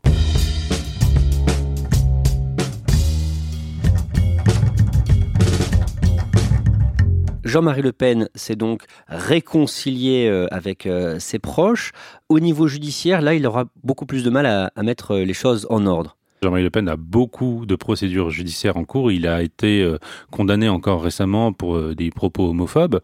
Jean-Marie 7.45 7.83
Le 7.83 7.93
Pen 7.93 8.29
s'est 8.35 8.57
donc 8.57 8.85
réconcilié 9.09 10.29
euh, 10.29 10.47
avec 10.53 10.87
euh, 10.87 11.19
ses 11.19 11.39
proches. 11.39 11.93
Au 12.29 12.39
niveau 12.39 12.69
judiciaire, 12.69 13.21
là, 13.21 13.35
il 13.35 13.47
aura 13.47 13.65
beaucoup 13.83 14.07
plus 14.07 14.23
de 14.23 14.31
mal 14.31 14.47
à, 14.47 14.83
mettre 14.83 15.15
euh, 15.15 15.25
les 15.25 15.35
choses 15.35 15.67
en 15.69 15.87
ordre. 15.87 16.17
Jean-Marie 16.43 16.65
Le 16.65 16.71
Pen 16.71 16.89
a 16.89 16.97
beaucoup 16.97 17.67
de 17.67 17.77
procédures 17.77 18.31
judiciaires 18.31 18.77
en 18.77 18.85
cours. 18.85 19.13
Il 19.13 19.29
a 19.29 19.43
été 19.43 19.81
euh, 19.81 19.99
condamné 20.33 20.69
encore 20.69 21.01
récemment 21.01 21.53
pour 21.53 21.77
euh, 21.77 21.95
des 21.95 22.11
propos 22.11 22.49
homophobes. 22.49 23.01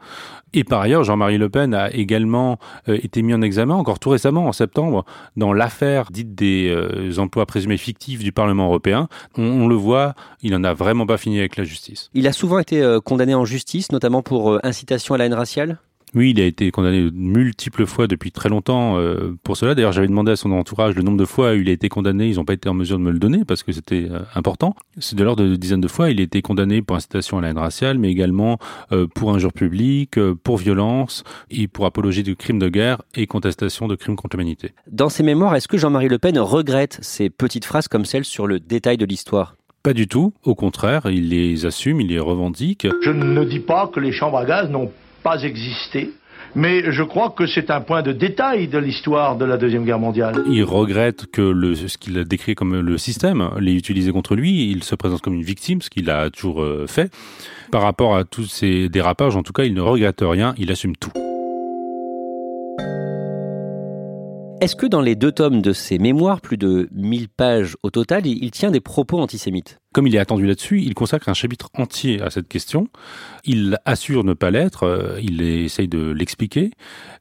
Et 0.54 0.64
par 0.64 0.80
ailleurs, 0.80 1.04
Jean-Marie 1.04 1.38
Le 1.38 1.48
Pen 1.48 1.72
a 1.72 1.92
également 1.94 2.58
euh, 2.88 2.98
été 3.00 3.22
mis 3.22 3.32
en 3.34 3.40
examen, 3.40 3.76
encore 3.76 4.00
tout 4.00 4.10
récemment, 4.10 4.46
en 4.46 4.52
septembre, 4.52 5.04
dans 5.36 5.52
l'affaire 5.52 6.10
dite 6.10 6.34
des 6.34 7.18
emplois 7.18 7.46
présumés 7.46 7.76
fictifs 7.76 8.24
du 8.24 8.32
Parlement 8.32 8.66
européen. 8.66 9.08
On, 9.36 9.44
on, 9.44 9.68
le 9.68 9.76
voit, 9.76 10.14
il 10.42 10.50
n'en 10.50 10.64
a 10.64 10.74
vraiment 10.74 11.06
pas 11.06 11.16
fini 11.16 11.38
avec 11.38 11.56
la 11.56 11.64
justice. 11.64 12.10
Il 12.14 12.26
a 12.26 12.32
souvent 12.32 12.58
été 12.58 12.98
condamné 13.04 13.34
en 13.34 13.44
justice, 13.44 13.92
notamment 13.92 14.22
pour 14.22 14.58
incitation 14.64 15.14
à 15.14 15.18
la 15.18 15.26
haine 15.26 15.34
raciale? 15.34 15.78
Oui, 16.14 16.30
il 16.30 16.40
a 16.40 16.44
été 16.44 16.70
condamné 16.70 17.10
multiples 17.12 17.86
fois 17.86 18.06
depuis 18.06 18.32
très 18.32 18.48
longtemps 18.48 18.98
euh, 18.98 19.36
pour 19.42 19.56
cela. 19.56 19.74
D'ailleurs, 19.74 19.92
j'avais 19.92 20.08
demandé 20.08 20.32
à 20.32 20.36
son 20.36 20.52
entourage 20.52 20.94
le 20.94 21.02
nombre 21.02 21.18
de 21.18 21.24
fois 21.24 21.52
où 21.52 21.56
il 21.56 21.68
a 21.68 21.72
été 21.72 21.88
condamné. 21.88 22.28
Ils 22.28 22.36
n'ont 22.36 22.44
pas 22.44 22.54
été 22.54 22.68
en 22.68 22.74
mesure 22.74 22.98
de 22.98 23.02
me 23.02 23.10
le 23.10 23.18
donner 23.18 23.44
parce 23.44 23.62
que 23.62 23.72
c'était 23.72 24.06
euh, 24.10 24.20
important. 24.34 24.74
C'est 24.98 25.16
de 25.16 25.24
l'ordre 25.24 25.44
de 25.44 25.56
dizaines 25.56 25.80
de 25.80 25.88
fois. 25.88 26.10
Il 26.10 26.20
a 26.20 26.22
été 26.22 26.42
condamné 26.42 26.82
pour 26.82 26.96
incitation 26.96 27.38
à 27.38 27.42
la 27.42 27.48
haine 27.48 27.58
raciale, 27.58 27.98
mais 27.98 28.10
également 28.10 28.58
euh, 28.92 29.06
pour 29.06 29.34
injure 29.34 29.52
publique, 29.52 30.18
pour 30.42 30.56
violence 30.56 31.24
et 31.50 31.68
pour 31.68 31.86
apologie 31.86 32.22
de 32.22 32.34
crimes 32.34 32.58
de 32.58 32.68
guerre 32.68 33.02
et 33.14 33.26
contestation 33.26 33.88
de 33.88 33.94
crimes 33.94 34.16
contre 34.16 34.36
l'humanité. 34.36 34.72
Dans 34.90 35.08
ses 35.08 35.22
mémoires, 35.22 35.54
est-ce 35.54 35.68
que 35.68 35.78
Jean-Marie 35.78 36.08
Le 36.08 36.18
Pen 36.18 36.38
regrette 36.38 36.98
ces 37.02 37.30
petites 37.30 37.64
phrases 37.64 37.88
comme 37.88 38.04
celle 38.04 38.24
sur 38.24 38.46
le 38.46 38.60
détail 38.60 38.96
de 38.96 39.04
l'histoire? 39.04 39.56
Pas 39.82 39.92
du 39.92 40.08
tout, 40.08 40.32
au 40.42 40.54
contraire, 40.54 41.02
il 41.06 41.28
les 41.28 41.64
assume, 41.64 42.00
il 42.00 42.08
les 42.08 42.18
revendique. 42.18 42.86
Je 43.02 43.10
ne 43.10 43.44
dis 43.44 43.60
pas 43.60 43.86
que 43.86 44.00
les 44.00 44.12
chambres 44.12 44.38
à 44.38 44.44
gaz 44.44 44.68
n'ont 44.68 44.90
pas 45.22 45.42
existé. 45.42 46.10
Mais 46.54 46.90
je 46.90 47.02
crois 47.02 47.30
que 47.30 47.46
c'est 47.46 47.70
un 47.70 47.80
point 47.80 48.02
de 48.02 48.12
détail 48.12 48.68
de 48.68 48.78
l'histoire 48.78 49.36
de 49.36 49.44
la 49.44 49.56
Deuxième 49.56 49.84
Guerre 49.84 49.98
mondiale. 49.98 50.42
Il 50.46 50.64
regrette 50.64 51.26
que 51.30 51.74
ce 51.74 51.98
qu'il 51.98 52.18
a 52.18 52.24
décrit 52.24 52.54
comme 52.54 52.80
le 52.80 52.98
système 52.98 53.50
l'ait 53.58 53.74
utilisé 53.74 54.12
contre 54.12 54.34
lui. 54.34 54.70
Il 54.70 54.82
se 54.82 54.94
présente 54.94 55.20
comme 55.20 55.34
une 55.34 55.42
victime, 55.42 55.82
ce 55.82 55.90
qu'il 55.90 56.10
a 56.10 56.30
toujours 56.30 56.62
euh, 56.62 56.86
fait. 56.86 57.12
Par 57.70 57.82
rapport 57.82 58.16
à 58.16 58.24
tous 58.24 58.46
ces 58.46 58.88
dérapages, 58.88 59.36
en 59.36 59.42
tout 59.42 59.52
cas, 59.52 59.64
il 59.64 59.74
ne 59.74 59.82
regrette 59.82 60.22
rien, 60.22 60.54
il 60.56 60.72
assume 60.72 60.96
tout. 60.96 61.12
Est-ce 64.60 64.74
que 64.74 64.86
dans 64.86 65.00
les 65.00 65.14
deux 65.14 65.30
tomes 65.30 65.62
de 65.62 65.72
ses 65.72 65.98
mémoires, 65.98 66.40
plus 66.40 66.56
de 66.56 66.88
1000 66.90 67.28
pages 67.28 67.76
au 67.84 67.90
total, 67.90 68.26
il 68.26 68.50
tient 68.50 68.72
des 68.72 68.80
propos 68.80 69.20
antisémites? 69.20 69.78
Comme 69.94 70.08
il 70.08 70.16
est 70.16 70.18
attendu 70.18 70.48
là-dessus, 70.48 70.82
il 70.82 70.94
consacre 70.94 71.28
un 71.28 71.34
chapitre 71.34 71.70
entier 71.74 72.20
à 72.20 72.30
cette 72.30 72.48
question. 72.48 72.88
Il 73.44 73.78
assure 73.84 74.24
ne 74.24 74.32
pas 74.34 74.50
l'être, 74.50 74.82
euh, 74.82 75.20
il 75.22 75.42
essaye 75.42 75.86
de 75.86 76.10
l'expliquer, 76.10 76.72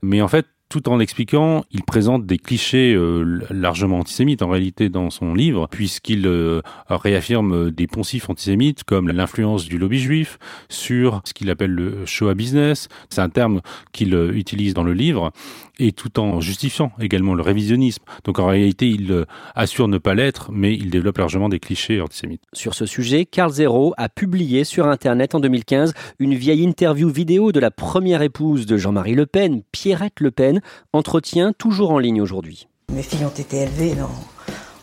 mais 0.02 0.20
en 0.22 0.28
fait, 0.28 0.48
tout 0.70 0.90
en 0.90 0.98
l'expliquant, 0.98 1.64
il 1.72 1.84
présente 1.84 2.26
des 2.26 2.38
clichés 2.38 2.94
euh, 2.94 3.40
largement 3.50 4.00
antisémites 4.00 4.42
en 4.42 4.50
réalité 4.50 4.90
dans 4.90 5.10
son 5.10 5.34
livre, 5.34 5.68
puisqu'il 5.72 6.28
euh, 6.28 6.62
réaffirme 6.90 7.72
des 7.72 7.88
poncifs 7.88 8.30
antisémites 8.30 8.84
comme 8.84 9.08
l'influence 9.08 9.66
du 9.66 9.78
lobby 9.78 10.00
juif 10.00 10.38
sur 10.68 11.22
ce 11.24 11.34
qu'il 11.34 11.50
appelle 11.50 11.72
le 11.72 12.06
Shoah 12.06 12.34
business. 12.34 12.90
C'est 13.10 13.22
un 13.22 13.30
terme 13.30 13.62
qu'il 13.94 14.14
euh, 14.14 14.34
utilise 14.34 14.74
dans 14.74 14.84
le 14.84 14.94
livre, 14.94 15.32
et 15.80 15.94
tout 15.94 16.20
en 16.20 16.42
justifiant 16.42 16.92
également 17.00 17.34
le 17.34 17.44
révisionnisme. 17.44 18.04
Donc 18.26 18.40
en 18.40 18.48
réalité, 18.48 18.90
il 18.90 19.26
assure 19.56 19.88
ne 19.88 20.00
pas 20.00 20.16
l'être, 20.16 20.50
mais 20.52 20.74
il 20.74 20.90
développe 20.90 21.20
largement 21.20 21.50
des 21.50 21.60
clichés 21.60 22.02
antisémites. 22.02 22.42
Sur 22.54 22.74
ce 22.74 22.86
sujet, 22.86 23.26
Carl 23.26 23.52
Zero 23.52 23.94
a 23.98 24.10
publié 24.10 24.64
sur 24.64 24.88
Internet 24.88 25.36
en 25.36 25.40
2015 25.40 25.94
une 26.20 26.34
vieille 26.34 26.64
interview 26.64 27.10
vidéo 27.10 27.52
de 27.52 27.60
la 27.60 27.70
première 27.70 28.22
épouse 28.24 28.66
de 28.66 28.78
Jean-Marie 28.78 29.14
Le 29.14 29.28
Pen, 29.28 29.62
Pierrette 29.72 30.20
Le 30.20 30.32
Pen, 30.32 30.57
entretien 30.94 31.54
toujours 31.54 31.92
en 31.92 32.00
ligne 32.00 32.22
aujourd'hui. 32.22 32.68
Mes 32.94 33.04
filles 33.04 33.26
ont 33.26 33.30
été 33.30 33.58
élevées 33.64 33.96
dans, 33.96 34.10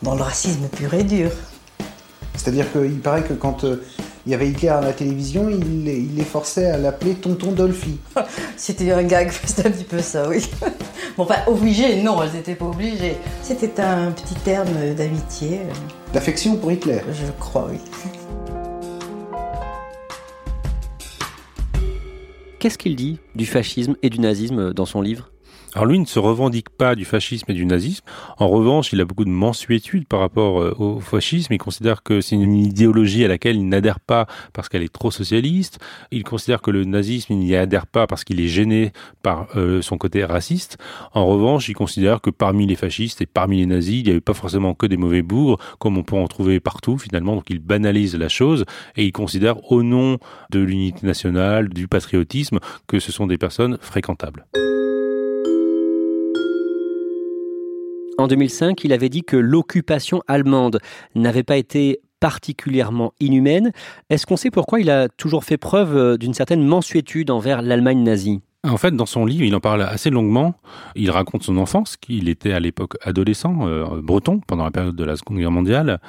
dans 0.02 0.14
le 0.14 0.22
racisme 0.22 0.68
pur 0.68 0.92
et 0.94 1.04
dur. 1.04 1.30
C'est-à-dire 2.36 2.70
qu'il 2.72 3.00
paraît 3.00 3.22
que 3.22 3.32
quand 3.32 3.64
euh, 3.64 3.82
il 4.26 4.32
y 4.32 4.34
avait 4.34 4.48
Hitler 4.48 4.68
à 4.68 4.80
la 4.80 4.92
télévision, 4.92 5.48
il, 5.50 5.84
les 5.84 6.24
forçait 6.24 6.70
à 6.70 6.78
l'appeler 6.78 7.14
Tonton 7.14 7.52
Dolphy. 7.52 7.98
C'était 8.56 8.90
un 8.92 9.02
gag, 9.02 9.30
c'était 9.44 9.68
un 9.68 9.70
petit 9.70 9.84
peu 9.84 10.00
ça, 10.00 10.28
oui. 10.28 10.48
Bon, 11.16 11.26
pas 11.26 11.44
obligé, 11.46 12.02
non, 12.02 12.22
elles 12.22 12.32
n'étaient 12.32 12.54
pas 12.54 12.64
obligées. 12.64 13.16
C'était 13.42 13.80
un 13.80 14.12
petit 14.12 14.34
terme 14.34 14.94
d'amitié. 14.96 15.60
D'affection 16.12 16.56
pour 16.56 16.72
Hitler 16.72 17.00
Je 17.12 17.30
crois, 17.38 17.68
oui. 17.70 17.78
Qu'est-ce 22.58 22.78
qu'il 22.78 22.96
dit 22.96 23.18
du 23.34 23.44
fascisme 23.44 23.94
et 24.02 24.08
du 24.08 24.20
nazisme 24.20 24.72
dans 24.72 24.86
son 24.86 25.02
livre? 25.02 25.33
Alors 25.74 25.86
lui 25.86 25.98
ne 25.98 26.04
se 26.04 26.20
revendique 26.20 26.70
pas 26.70 26.94
du 26.94 27.04
fascisme 27.04 27.50
et 27.50 27.54
du 27.54 27.66
nazisme. 27.66 28.04
En 28.38 28.48
revanche, 28.48 28.92
il 28.92 29.00
a 29.00 29.04
beaucoup 29.04 29.24
de 29.24 29.30
mensuétude 29.30 30.06
par 30.06 30.20
rapport 30.20 30.62
euh, 30.62 30.72
au 30.78 31.00
fascisme. 31.00 31.52
Il 31.52 31.58
considère 31.58 32.04
que 32.04 32.20
c'est 32.20 32.36
une 32.36 32.54
idéologie 32.54 33.24
à 33.24 33.28
laquelle 33.28 33.56
il 33.56 33.68
n'adhère 33.68 33.98
pas 33.98 34.26
parce 34.52 34.68
qu'elle 34.68 34.84
est 34.84 34.92
trop 34.92 35.10
socialiste. 35.10 35.80
Il 36.12 36.22
considère 36.22 36.62
que 36.62 36.70
le 36.70 36.84
nazisme, 36.84 37.32
il 37.32 37.40
n'y 37.40 37.56
adhère 37.56 37.88
pas 37.88 38.06
parce 38.06 38.22
qu'il 38.22 38.40
est 38.40 38.46
gêné 38.46 38.92
par 39.22 39.48
euh, 39.56 39.82
son 39.82 39.98
côté 39.98 40.24
raciste. 40.24 40.78
En 41.12 41.26
revanche, 41.26 41.68
il 41.68 41.74
considère 41.74 42.20
que 42.20 42.30
parmi 42.30 42.66
les 42.66 42.76
fascistes 42.76 43.20
et 43.20 43.26
parmi 43.26 43.58
les 43.58 43.66
nazis, 43.66 44.00
il 44.00 44.04
n'y 44.04 44.10
avait 44.10 44.20
pas 44.20 44.34
forcément 44.34 44.74
que 44.74 44.86
des 44.86 44.96
mauvais 44.96 45.22
bourgs, 45.22 45.58
comme 45.80 45.98
on 45.98 46.04
peut 46.04 46.16
en 46.16 46.28
trouver 46.28 46.60
partout 46.60 46.98
finalement. 46.98 47.34
Donc 47.34 47.50
il 47.50 47.58
banalise 47.58 48.14
la 48.16 48.28
chose 48.28 48.64
et 48.96 49.04
il 49.04 49.12
considère 49.12 49.72
au 49.72 49.82
nom 49.82 50.18
de 50.50 50.60
l'unité 50.60 51.04
nationale, 51.04 51.68
du 51.68 51.88
patriotisme, 51.88 52.60
que 52.86 53.00
ce 53.00 53.10
sont 53.10 53.26
des 53.26 53.38
personnes 53.38 53.76
fréquentables. 53.80 54.46
En 58.16 58.28
2005, 58.28 58.84
il 58.84 58.92
avait 58.92 59.08
dit 59.08 59.22
que 59.22 59.36
l'occupation 59.36 60.22
allemande 60.28 60.80
n'avait 61.16 61.42
pas 61.42 61.56
été 61.56 62.00
particulièrement 62.20 63.12
inhumaine. 63.18 63.72
Est-ce 64.08 64.24
qu'on 64.24 64.36
sait 64.36 64.50
pourquoi 64.50 64.80
il 64.80 64.88
a 64.88 65.08
toujours 65.08 65.44
fait 65.44 65.58
preuve 65.58 65.96
euh, 65.96 66.16
d'une 66.16 66.32
certaine 66.32 66.64
mensuétude 66.64 67.30
envers 67.30 67.60
l'Allemagne 67.60 68.02
nazie? 68.02 68.40
En 68.64 68.76
fait, 68.78 68.96
dans 68.96 69.06
son 69.06 69.26
livre, 69.26 69.44
il 69.44 69.54
en 69.54 69.60
parle 69.60 69.82
assez 69.82 70.08
longuement. 70.10 70.54
Il 70.94 71.10
raconte 71.10 71.42
son 71.42 71.58
enfance, 71.58 71.96
qu'il 71.96 72.28
était 72.28 72.52
à 72.52 72.60
l'époque 72.60 72.96
adolescent, 73.02 73.68
euh, 73.68 74.00
breton, 74.00 74.40
pendant 74.46 74.64
la 74.64 74.70
période 74.70 74.96
de 74.96 75.04
la 75.04 75.16
Seconde 75.16 75.38
Guerre 75.38 75.50
mondiale. 75.50 76.00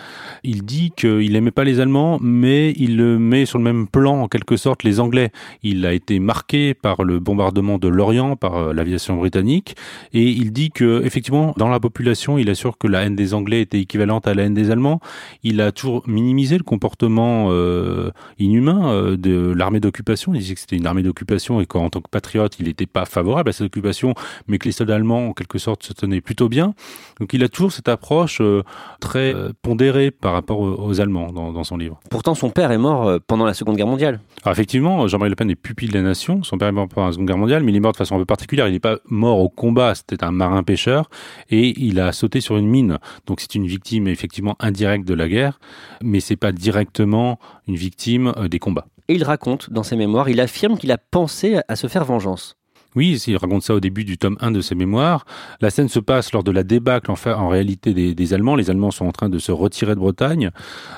Il 0.44 0.64
dit 0.64 0.92
qu'il 0.96 1.34
n'aimait 1.34 1.52
pas 1.52 1.66
les 1.66 1.80
Allemands, 1.80 2.18
mais 2.22 2.72
il 2.78 2.96
le 2.96 3.20
met 3.20 3.46
sur 3.46 3.58
le 3.58 3.64
même 3.64 3.88
plan, 3.88 4.22
en 4.22 4.28
quelque 4.30 4.56
sorte, 4.56 4.84
les 4.84 5.00
Anglais. 5.02 5.32
Il 5.64 5.86
a 5.86 5.94
été 5.94 6.20
marqué 6.20 6.74
par 6.74 7.04
le 7.04 7.20
bombardement 7.20 7.78
de 7.78 7.90
l'Orient, 7.90 8.38
par 8.38 8.56
euh, 8.56 8.74
l'aviation 8.74 9.18
britannique, 9.18 9.76
et 10.14 10.24
il 10.24 10.54
dit 10.54 10.72
que, 10.72 11.04
effectivement, 11.04 11.54
dans 11.58 11.68
la 11.68 11.82
population, 11.82 12.38
il 12.38 12.50
assure 12.50 12.78
que 12.78 12.88
la 12.88 13.02
haine 13.02 13.16
des 13.16 13.34
Anglais 13.34 13.62
était 13.62 13.82
équivalente 13.82 14.28
à 14.28 14.34
la 14.34 14.44
haine 14.44 14.54
des 14.54 14.72
Allemands. 14.72 15.02
Il 15.44 15.60
a 15.60 15.74
toujours 15.74 16.04
minimisé 16.08 16.58
le 16.58 16.64
comportement 16.64 17.48
euh, 17.50 18.12
inhumain 18.40 19.16
de 19.18 19.52
l'armée 19.52 19.82
d'occupation. 19.82 20.34
Il 20.34 20.40
disait 20.40 20.54
que 20.54 20.62
c'était 20.62 20.78
une 20.78 20.88
armée 20.88 21.04
d'occupation 21.04 21.60
et 21.60 21.66
qu'en 21.66 21.90
tant 21.90 22.00
que 22.00 22.10
patriote, 22.10 22.45
il 22.60 22.68
n'était 22.68 22.86
pas 22.86 23.06
favorable 23.06 23.50
à 23.50 23.54
cette 23.54 23.68
occupation, 23.68 24.14
mais 24.48 24.58
que 24.58 24.66
les 24.66 24.72
soldats 24.72 24.96
allemands, 24.96 25.30
en 25.30 25.34
quelque 25.34 25.58
sorte, 25.58 25.84
se 25.84 25.94
tenaient 25.94 26.22
plutôt 26.22 26.50
bien. 26.50 26.74
Donc 27.20 27.34
il 27.34 27.44
a 27.44 27.50
toujours 27.50 27.72
cette 27.72 27.90
approche 27.90 28.40
euh, 28.42 28.64
très 29.00 29.34
euh, 29.34 29.52
pondérée 29.62 30.12
par 30.12 30.34
rapport 30.34 30.60
aux, 30.60 31.00
Allemands 31.00 31.32
dans, 31.32 31.64
son 31.64 31.78
livre. 31.78 32.00
Pourtant, 32.10 32.36
son 32.36 32.50
père 32.50 32.72
est 32.72 32.78
mort 32.78 33.08
euh, 33.08 33.20
pendant 33.26 33.46
la 33.46 33.54
Seconde 33.54 33.76
Guerre 33.76 33.88
mondiale. 33.88 34.20
Alors 34.44 34.54
effectivement, 34.54 35.08
Jean-Marie 35.08 35.30
Le 35.30 35.36
Pen 35.36 35.50
est 35.50 35.56
pupille 35.56 35.90
de 35.90 35.94
la 35.94 36.02
nation. 36.02 36.44
Son 36.44 36.58
père 36.58 36.68
est 36.68 36.74
mort 36.74 36.88
pendant 36.88 37.08
la 37.08 37.14
Seconde 37.14 37.28
Guerre 37.28 37.38
mondiale, 37.38 37.64
mais 37.64 37.72
il 37.72 37.76
est 37.76 37.82
mort 37.82 37.92
de 37.92 37.98
façon 37.98 38.16
un 38.16 38.20
peu 38.20 38.26
particulière. 38.26 38.68
Il 38.68 38.74
n'est 38.74 38.80
pas 38.80 38.98
mort 39.06 39.40
au 39.40 39.50
combat, 39.50 39.96
c'était 39.96 40.24
un 40.24 40.32
marin-pêcheur, 40.32 41.10
et 41.50 41.74
il 41.80 42.00
a 42.00 42.12
sauté 42.12 42.42
sur 42.42 42.58
une 42.58 42.68
mine. 42.68 43.00
Donc 43.26 43.42
c'est 43.42 43.56
une 43.56 43.66
victime 43.66 44.08
effectivement 44.08 44.56
indirecte 44.60 45.08
de 45.08 45.14
la 45.14 45.28
guerre, 45.28 45.60
mais 46.02 46.20
c'est 46.20 46.36
pas 46.36 46.52
directement 46.52 47.40
une 47.68 47.76
victime 47.76 48.34
des 48.50 48.60
combats 48.60 48.88
et 49.08 49.16
il 49.16 49.24
raconte 49.24 49.72
dans 49.72 49.84
ses 49.84 49.96
mémoires, 49.96 50.30
il 50.30 50.40
affirme 50.40 50.78
qu'il 50.78 50.92
a 50.92 50.98
pensé 50.98 51.60
à 51.68 51.76
se 51.76 51.88
faire 51.88 52.06
vengeance. 52.06 52.58
Oui, 52.96 53.22
il 53.28 53.36
raconte 53.36 53.64
ça 53.64 53.76
au 53.76 53.82
début 53.82 54.06
du 54.06 54.18
tome 54.18 54.38
1 54.40 54.52
de 54.52 54.62
ses 54.62 54.74
mémoires. 54.74 55.26
La 55.60 55.70
scène 55.70 55.90
se 55.90 56.00
passe 56.00 56.32
lors 56.32 56.46
de 56.46 56.52
la 56.52 56.64
débâcle 56.64 57.12
en, 57.12 57.18
fait, 57.18 57.34
en 57.34 57.50
réalité 57.50 57.94
des, 57.94 58.16
des, 58.16 58.34
Allemands. 58.34 58.56
Les 58.56 58.70
Allemands 58.70 58.92
sont 58.92 59.06
en 59.06 59.12
train 59.12 59.28
de 59.28 59.38
se 59.38 59.52
retirer 59.52 59.96
de 59.96 60.00
Bretagne. 60.00 60.52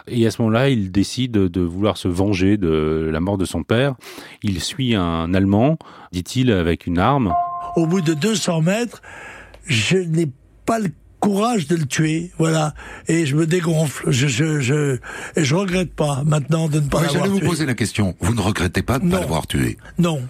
Et 0.05 0.27
à 0.27 0.31
ce 0.31 0.43
moment-là, 0.43 0.69
il 0.69 0.91
décide 0.91 1.31
de 1.31 1.61
vouloir 1.61 1.97
se 1.97 2.07
venger 2.07 2.57
de 2.57 3.09
la 3.11 3.19
mort 3.19 3.39
de 3.39 3.45
son 3.45 3.63
père. 3.63 3.95
Il 4.43 4.61
suit 4.61 4.93
un 4.93 5.33
Allemand, 5.33 5.79
dit-il, 6.11 6.51
avec 6.51 6.85
une 6.85 6.99
arme. 6.99 7.33
Au 7.75 7.87
bout 7.87 8.01
de 8.01 8.13
200 8.13 8.61
mètres, 8.61 9.01
je 9.65 9.97
n'ai 9.97 10.29
pas 10.67 10.77
le 10.77 10.89
courage 11.19 11.67
de 11.67 11.75
le 11.75 11.85
tuer, 11.85 12.31
voilà. 12.37 12.73
Et 13.07 13.25
je 13.25 13.35
me 13.35 13.45
dégonfle. 13.45 14.11
Je, 14.11 14.27
je, 14.27 14.59
je, 14.59 14.97
et 15.35 15.43
je 15.43 15.55
regrette 15.55 15.93
pas 15.93 16.23
maintenant 16.25 16.67
de 16.67 16.79
ne 16.79 16.87
pas 16.87 17.01
l'avoir 17.01 17.11
tué. 17.11 17.19
J'allais 17.19 17.39
vous 17.39 17.47
poser 17.47 17.65
la 17.65 17.73
question. 17.73 18.15
Vous 18.19 18.33
ne 18.33 18.41
regrettez 18.41 18.81
pas 18.81 18.99
de 18.99 19.05
ne 19.05 19.11
pas 19.11 19.19
l'avoir 19.19 19.47
tué? 19.47 19.77
Non. 19.97 20.21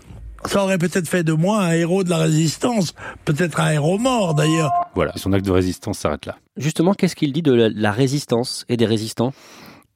Ça 0.45 0.63
aurait 0.63 0.77
peut-être 0.77 1.09
fait 1.09 1.23
de 1.23 1.33
moi 1.33 1.63
un 1.63 1.71
héros 1.71 2.03
de 2.03 2.09
la 2.09 2.17
résistance, 2.17 2.93
peut-être 3.25 3.59
un 3.59 3.71
héros 3.71 3.97
mort 3.97 4.35
d'ailleurs. 4.35 4.71
Voilà, 4.95 5.11
son 5.15 5.33
acte 5.33 5.45
de 5.45 5.51
résistance 5.51 5.99
s'arrête 5.99 6.25
là. 6.25 6.37
Justement, 6.55 6.93
qu'est-ce 6.93 7.15
qu'il 7.15 7.33
dit 7.33 7.41
de 7.41 7.71
la 7.75 7.91
résistance 7.91 8.63
et 8.69 8.77
des 8.77 8.85
résistants? 8.85 9.33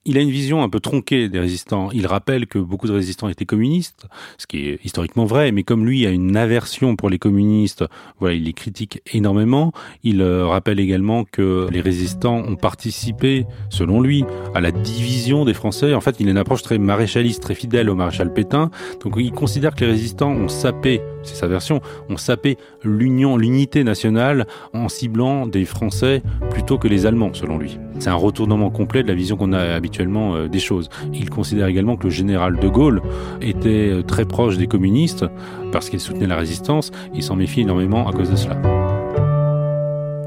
Il 0.05 0.17
a 0.17 0.21
une 0.21 0.31
vision 0.31 0.63
un 0.63 0.69
peu 0.69 0.79
tronquée 0.79 1.29
des 1.29 1.39
résistants. 1.39 1.89
Il 1.93 2.07
rappelle 2.07 2.47
que 2.47 2.57
beaucoup 2.57 2.87
de 2.87 2.93
résistants 2.93 3.29
étaient 3.29 3.45
communistes, 3.45 4.07
ce 4.39 4.47
qui 4.47 4.67
est 4.67 4.79
historiquement 4.83 5.25
vrai, 5.25 5.51
mais 5.51 5.61
comme 5.61 5.85
lui 5.85 6.07
a 6.07 6.09
une 6.09 6.35
aversion 6.35 6.95
pour 6.95 7.07
les 7.07 7.19
communistes, 7.19 7.85
voilà, 8.19 8.33
il 8.33 8.45
les 8.45 8.53
critique 8.53 9.01
énormément. 9.13 9.73
Il 10.03 10.21
euh, 10.21 10.47
rappelle 10.47 10.79
également 10.79 11.23
que 11.23 11.67
les 11.71 11.81
résistants 11.81 12.37
ont 12.37 12.55
participé, 12.55 13.45
selon 13.69 14.01
lui, 14.01 14.25
à 14.55 14.61
la 14.61 14.71
division 14.71 15.45
des 15.45 15.53
Français. 15.53 15.93
En 15.93 16.01
fait, 16.01 16.15
il 16.19 16.27
a 16.27 16.31
une 16.31 16.37
approche 16.37 16.63
très 16.63 16.79
maréchaliste, 16.79 17.43
très 17.43 17.55
fidèle 17.55 17.87
au 17.87 17.95
maréchal 17.95 18.33
Pétain. 18.33 18.71
Donc 19.03 19.13
il 19.17 19.31
considère 19.31 19.75
que 19.75 19.85
les 19.85 19.91
résistants 19.91 20.31
ont 20.31 20.47
sapé, 20.47 21.01
c'est 21.21 21.35
sa 21.35 21.47
version, 21.47 21.79
ont 22.09 22.17
sapé 22.17 22.57
l'union, 22.83 23.37
l'unité 23.37 23.83
nationale 23.83 24.47
en 24.73 24.89
ciblant 24.89 25.45
des 25.45 25.65
Français 25.65 26.23
plutôt 26.49 26.79
que 26.79 26.87
les 26.87 27.05
Allemands, 27.05 27.35
selon 27.35 27.59
lui. 27.59 27.77
C'est 27.99 28.09
un 28.09 28.15
retournement 28.15 28.71
complet 28.71 29.03
de 29.03 29.07
la 29.07 29.13
vision 29.13 29.37
qu'on 29.37 29.53
a 29.53 29.59
habituellement 29.59 29.90
euh, 29.99 30.47
des 30.47 30.59
choses. 30.59 30.89
Il 31.13 31.29
considère 31.29 31.67
également 31.67 31.95
que 31.95 32.03
le 32.03 32.09
général 32.09 32.57
de 32.57 32.67
Gaulle 32.67 33.01
était 33.41 33.89
euh, 33.89 34.03
très 34.03 34.25
proche 34.25 34.57
des 34.57 34.67
communistes 34.67 35.25
parce 35.71 35.89
qu'il 35.89 35.99
soutenait 35.99 36.27
la 36.27 36.37
résistance. 36.37 36.91
Il 37.13 37.23
s'en 37.23 37.35
méfie 37.35 37.61
énormément 37.61 38.07
à 38.07 38.13
cause 38.13 38.29
de 38.29 38.35
cela. 38.35 38.57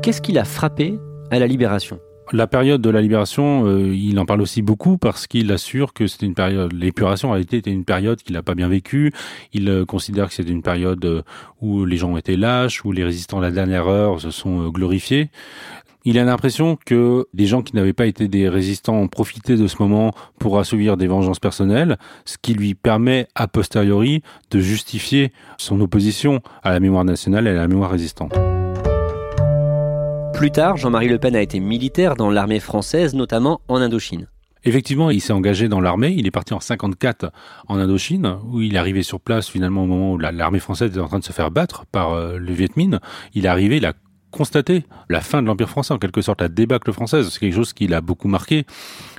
Qu'est-ce 0.02 0.20
qui 0.20 0.32
l'a 0.32 0.44
frappé 0.44 0.98
à 1.30 1.38
la 1.38 1.46
libération? 1.46 1.98
La 2.32 2.46
période 2.46 2.80
de 2.80 2.88
la 2.88 3.02
libération, 3.02 3.66
euh, 3.66 3.94
il 3.94 4.18
en 4.18 4.24
parle 4.24 4.40
aussi 4.40 4.62
beaucoup 4.62 4.96
parce 4.96 5.26
qu'il 5.26 5.52
assure 5.52 5.92
que 5.92 6.06
c'était 6.06 6.24
une 6.24 6.34
période, 6.34 6.72
l'épuration 6.72 7.28
en 7.28 7.32
réalité 7.32 7.58
était 7.58 7.70
une 7.70 7.84
période 7.84 8.22
qu'il 8.22 8.34
n'a 8.34 8.42
pas 8.42 8.54
bien 8.54 8.68
vécue. 8.68 9.12
Il 9.52 9.84
considère 9.86 10.28
que 10.28 10.34
c'était 10.34 10.50
une 10.50 10.62
période 10.62 11.24
où 11.60 11.84
les 11.84 11.98
gens 11.98 12.12
ont 12.12 12.16
été 12.16 12.36
lâches, 12.36 12.84
où 12.84 12.92
les 12.92 13.04
résistants 13.04 13.38
à 13.38 13.42
la 13.42 13.50
dernière 13.50 13.88
heure 13.88 14.20
se 14.20 14.30
sont 14.30 14.68
glorifiés. 14.70 15.28
Il 16.06 16.18
a 16.18 16.24
l'impression 16.24 16.76
que 16.84 17.26
des 17.32 17.46
gens 17.46 17.62
qui 17.62 17.74
n'avaient 17.74 17.94
pas 17.94 18.04
été 18.04 18.28
des 18.28 18.46
résistants 18.46 18.96
ont 18.96 19.08
profité 19.08 19.56
de 19.56 19.66
ce 19.66 19.76
moment 19.80 20.12
pour 20.38 20.58
assouvir 20.58 20.98
des 20.98 21.06
vengeances 21.06 21.40
personnelles, 21.40 21.96
ce 22.26 22.36
qui 22.36 22.52
lui 22.52 22.74
permet 22.74 23.26
a 23.34 23.48
posteriori 23.48 24.22
de 24.50 24.60
justifier 24.60 25.32
son 25.56 25.80
opposition 25.80 26.42
à 26.62 26.72
la 26.72 26.80
mémoire 26.80 27.06
nationale 27.06 27.46
et 27.46 27.50
à 27.50 27.54
la 27.54 27.68
mémoire 27.68 27.90
résistante. 27.90 28.34
Plus 30.34 30.50
tard, 30.50 30.76
Jean-Marie 30.76 31.08
Le 31.08 31.18
Pen 31.18 31.34
a 31.36 31.40
été 31.40 31.58
militaire 31.58 32.16
dans 32.16 32.30
l'armée 32.30 32.60
française, 32.60 33.14
notamment 33.14 33.62
en 33.68 33.76
Indochine. 33.76 34.26
Effectivement, 34.64 35.10
il 35.10 35.22
s'est 35.22 35.32
engagé 35.32 35.68
dans 35.68 35.80
l'armée. 35.80 36.14
Il 36.16 36.26
est 36.26 36.30
parti 36.30 36.52
en 36.52 36.60
54 36.60 37.30
en 37.68 37.78
Indochine, 37.78 38.38
où 38.50 38.60
il 38.60 38.74
est 38.74 38.78
arrivé 38.78 39.02
sur 39.02 39.20
place 39.20 39.48
finalement 39.48 39.84
au 39.84 39.86
moment 39.86 40.12
où 40.12 40.18
l'armée 40.18 40.58
française 40.58 40.90
était 40.90 41.00
en 41.00 41.08
train 41.08 41.18
de 41.18 41.24
se 41.24 41.32
faire 41.32 41.50
battre 41.50 41.86
par 41.86 42.12
euh, 42.12 42.36
le 42.38 42.52
Viet 42.52 42.76
Minh. 42.76 42.98
Il 43.32 43.46
est 43.46 43.48
arrivé, 43.48 43.76
il 43.76 43.86
a 43.86 43.94
constater 44.34 44.82
la 45.08 45.20
fin 45.20 45.42
de 45.42 45.46
l'Empire 45.46 45.68
français, 45.68 45.94
en 45.94 45.98
quelque 45.98 46.20
sorte 46.20 46.40
la 46.40 46.48
débâcle 46.48 46.92
française. 46.92 47.28
C'est 47.30 47.38
quelque 47.38 47.54
chose 47.54 47.72
qui 47.72 47.86
l'a 47.86 48.00
beaucoup 48.00 48.26
marqué, 48.26 48.66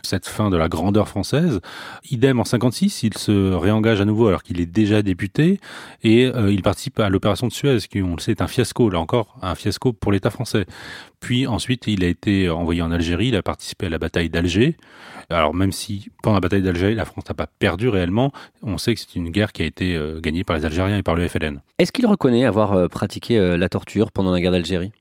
cette 0.04 0.28
fin 0.28 0.50
de 0.50 0.58
la 0.58 0.68
grandeur 0.68 1.08
française. 1.08 1.62
Idem 2.12 2.42
en 2.42 2.44
56, 2.44 3.04
il 3.04 3.18
se 3.18 3.54
réengage 3.54 4.02
à 4.02 4.06
nouveau 4.06 4.28
alors 4.28 4.44
qu'il 4.44 4.60
est 4.60 4.66
déjà 4.66 5.02
député 5.02 5.62
et 6.04 6.26
euh, 6.26 6.52
il 6.52 6.62
participe 6.62 7.00
à 7.00 7.08
l'opération 7.08 7.48
de 7.48 7.54
Suez, 7.54 7.78
qui 7.90 8.02
on 8.02 8.16
le 8.16 8.20
sait 8.20 8.32
est 8.32 8.42
un 8.42 8.48
fiasco, 8.48 8.90
là 8.90 9.00
encore 9.00 9.38
un 9.42 9.56
fiasco 9.56 9.94
pour 9.94 10.12
l'État 10.12 10.30
français. 10.30 10.66
Puis 11.22 11.48
ensuite, 11.48 11.88
il 11.88 12.04
a 12.04 12.08
été 12.08 12.50
envoyé 12.50 12.82
en 12.82 12.92
Algérie, 12.92 13.30
il 13.30 13.36
a 13.38 13.42
participé 13.42 13.86
à 13.86 13.90
la 13.90 13.98
bataille 13.98 14.30
d'Alger. 14.30 14.76
Alors 15.30 15.56
même 15.56 15.72
si 15.72 16.10
pendant 16.24 16.36
la 16.36 16.42
bataille 16.42 16.62
d'Alger, 16.62 16.94
la 16.94 17.06
France 17.06 17.24
n'a 17.30 17.34
pas 17.34 17.48
perdu 17.48 17.88
réellement, 17.88 18.34
on 18.62 18.78
sait 18.78 18.94
que 18.94 19.00
c'est 19.00 19.16
une 19.16 19.30
guerre 19.30 19.54
qui 19.54 19.64
a 19.64 19.66
été 19.66 19.96
euh, 19.96 20.20
gagnée 20.20 20.44
par 20.44 20.58
les 20.58 20.66
Algériens 20.66 20.98
et 20.98 21.04
par 21.04 21.16
le 21.16 21.26
FLN. 21.26 21.62
Est-ce 21.80 21.94
qu'il 21.94 22.06
reconnaît 22.06 22.46
avoir 22.46 22.74
euh, 22.74 22.88
pratiqué 22.90 23.40
la 23.58 23.70
torture 23.70 24.12
pendant 24.12 24.32
la 24.32 24.42
guerre 24.42 24.52
d'Algérie? 24.52 24.92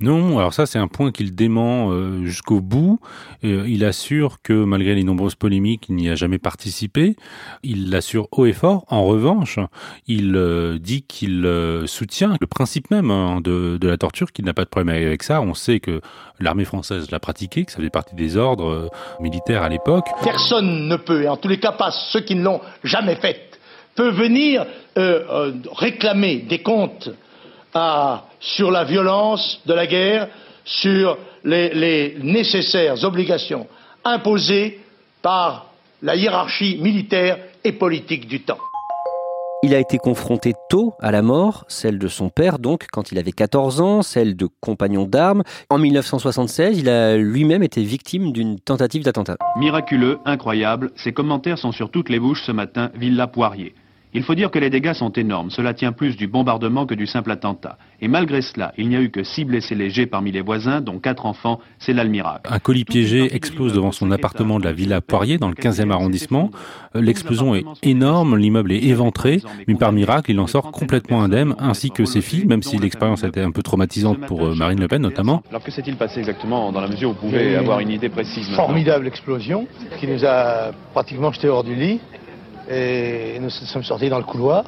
Non, 0.00 0.38
alors 0.38 0.52
ça 0.52 0.66
c'est 0.66 0.78
un 0.78 0.88
point 0.88 1.12
qu'il 1.12 1.36
dément 1.36 1.92
euh, 1.92 2.24
jusqu'au 2.24 2.60
bout. 2.60 2.98
Euh, 3.44 3.64
il 3.68 3.84
assure 3.84 4.42
que 4.42 4.52
malgré 4.52 4.96
les 4.96 5.04
nombreuses 5.04 5.36
polémiques, 5.36 5.86
il 5.88 5.94
n'y 5.94 6.10
a 6.10 6.16
jamais 6.16 6.38
participé. 6.38 7.14
Il 7.62 7.90
l'assure 7.90 8.26
haut 8.32 8.44
et 8.44 8.52
fort. 8.52 8.84
En 8.88 9.04
revanche, 9.04 9.60
il 10.08 10.34
euh, 10.34 10.78
dit 10.80 11.02
qu'il 11.02 11.48
soutient 11.86 12.36
le 12.40 12.46
principe 12.48 12.90
même 12.90 13.12
hein, 13.12 13.40
de, 13.40 13.78
la 13.80 13.96
torture, 13.96 14.32
qu'il 14.32 14.44
n'a 14.46 14.52
pas 14.52 14.64
de 14.64 14.68
problème 14.68 14.94
avec 14.94 15.22
ça. 15.22 15.40
On 15.40 15.54
sait 15.54 15.78
que 15.78 16.00
l'armée 16.40 16.64
française 16.64 17.12
l'a 17.12 17.20
pratiqué, 17.20 17.64
que 17.64 17.70
ça 17.70 17.80
fait 17.80 17.88
partie 17.88 18.16
des 18.16 18.36
ordres 18.36 18.90
militaires 19.20 19.62
à 19.62 19.68
l'époque. 19.68 20.06
Personne 20.24 20.88
ne 20.88 20.96
peut, 20.96 21.22
et 21.22 21.28
en 21.28 21.36
tous 21.36 21.48
les 21.48 21.60
cas 21.60 21.72
pas 21.72 21.92
ceux 21.92 22.20
qui 22.20 22.34
ne 22.34 22.42
l'ont 22.42 22.60
jamais 22.82 23.14
fait, 23.16 23.48
peut 23.94 24.10
venir 24.10 24.66
réclamer 24.96 26.38
des 26.48 26.62
comptes 26.62 27.10
sur 28.40 28.70
la 28.70 28.84
violence 28.84 29.60
de 29.66 29.74
la 29.74 29.86
guerre, 29.86 30.28
sur 30.64 31.18
les, 31.44 32.16
nécessaires 32.22 33.02
obligations 33.04 33.66
imposées 34.04 34.80
par 35.22 35.66
la 36.02 36.16
hiérarchie 36.16 36.78
militaire 36.80 37.38
et 37.64 37.72
politique 37.72 38.28
du 38.28 38.42
temps. 38.42 38.58
Il 39.62 39.74
a 39.74 39.78
été 39.78 39.96
confronté 39.96 40.52
tôt 40.68 40.92
à 41.00 41.10
la 41.10 41.22
mort, 41.22 41.64
celle 41.68 41.98
de 41.98 42.06
son 42.06 42.28
père 42.28 42.58
donc 42.58 42.86
quand 42.92 43.12
il 43.12 43.18
avait 43.18 43.32
14 43.32 43.80
ans, 43.80 44.02
celle 44.02 44.36
de 44.36 44.46
compagnons 44.60 45.06
d'armes. 45.06 45.42
En 45.70 45.78
1976, 45.78 46.78
il 46.78 46.88
a 46.90 47.16
lui-même 47.16 47.62
été 47.62 47.82
victime 47.82 48.32
d'une 48.32 48.60
tentative 48.60 49.02
d'attentat. 49.04 49.36
Miraculeux, 49.56 50.18
incroyable, 50.26 50.92
ces 50.96 51.14
commentaires 51.14 51.58
sont 51.58 51.72
sur 51.72 51.90
toutes 51.90 52.10
les 52.10 52.20
bouches 52.20 52.42
ce 52.44 52.52
matin, 52.52 52.90
Villa 52.94 53.26
Poirier. 53.26 53.74
Il 54.16 54.22
faut 54.22 54.36
dire 54.36 54.52
que 54.52 54.60
les 54.60 54.70
dégâts 54.70 54.92
sont 54.92 55.10
énormes. 55.10 55.50
Cela 55.50 55.74
tient 55.74 55.90
plus 55.90 56.16
du 56.16 56.28
bombardement 56.28 56.86
que 56.86 56.94
du 56.94 57.04
simple 57.04 57.32
attentat. 57.32 57.78
Et 58.00 58.06
malgré 58.06 58.42
cela, 58.42 58.72
il 58.78 58.88
n'y 58.88 58.94
a 58.94 59.00
eu 59.00 59.10
que 59.10 59.24
six 59.24 59.44
blessés 59.44 59.74
légers 59.74 60.06
parmi 60.06 60.30
les 60.30 60.40
voisins, 60.40 60.80
dont 60.80 61.00
quatre 61.00 61.26
enfants. 61.26 61.58
C'est 61.80 61.92
là 61.92 62.04
le 62.04 62.10
miracle. 62.10 62.48
Un 62.48 62.60
colis 62.60 62.84
piégé 62.84 63.34
explose 63.34 63.72
devant 63.72 63.90
son 63.90 64.12
appartement 64.12 64.60
de 64.60 64.64
la 64.64 64.72
Villa 64.72 65.00
Poirier, 65.00 65.38
dans 65.38 65.48
le 65.48 65.54
15e 65.54 65.90
arrondissement. 65.90 66.52
L'explosion 66.94 67.56
est 67.56 67.64
énorme, 67.82 68.36
l'immeuble 68.36 68.70
est 68.70 68.84
éventré, 68.84 69.40
mais 69.66 69.74
par 69.74 69.90
miracle, 69.90 70.30
il 70.30 70.38
en 70.38 70.46
sort 70.46 70.70
complètement 70.70 71.24
indemne, 71.24 71.56
ainsi 71.58 71.90
que 71.90 72.04
ses 72.04 72.20
filles, 72.20 72.46
même 72.46 72.62
si 72.62 72.78
l'expérience 72.78 73.24
a 73.24 73.28
été 73.28 73.40
un 73.40 73.50
peu 73.50 73.62
traumatisante 73.62 74.20
pour 74.26 74.46
euh, 74.46 74.54
Marine 74.54 74.78
Le 74.78 74.86
Pen 74.86 75.02
notamment. 75.02 75.42
Alors 75.50 75.64
que 75.64 75.72
s'est-il 75.72 75.96
passé 75.96 76.20
exactement 76.20 76.70
dans 76.70 76.80
la 76.80 76.88
mesure 76.88 77.10
où 77.10 77.12
vous 77.14 77.18
pouvez 77.18 77.56
avoir 77.56 77.80
une 77.80 77.90
idée 77.90 78.08
précise 78.08 78.48
Formidable 78.54 79.08
explosion 79.08 79.66
qui 79.98 80.06
nous 80.06 80.24
a 80.24 80.70
pratiquement 80.92 81.32
jetés 81.32 81.48
hors 81.48 81.64
du 81.64 81.74
lit. 81.74 81.98
Et 82.68 83.38
nous 83.40 83.50
sommes 83.50 83.82
sortis 83.82 84.08
dans 84.08 84.18
le 84.18 84.24
couloir 84.24 84.64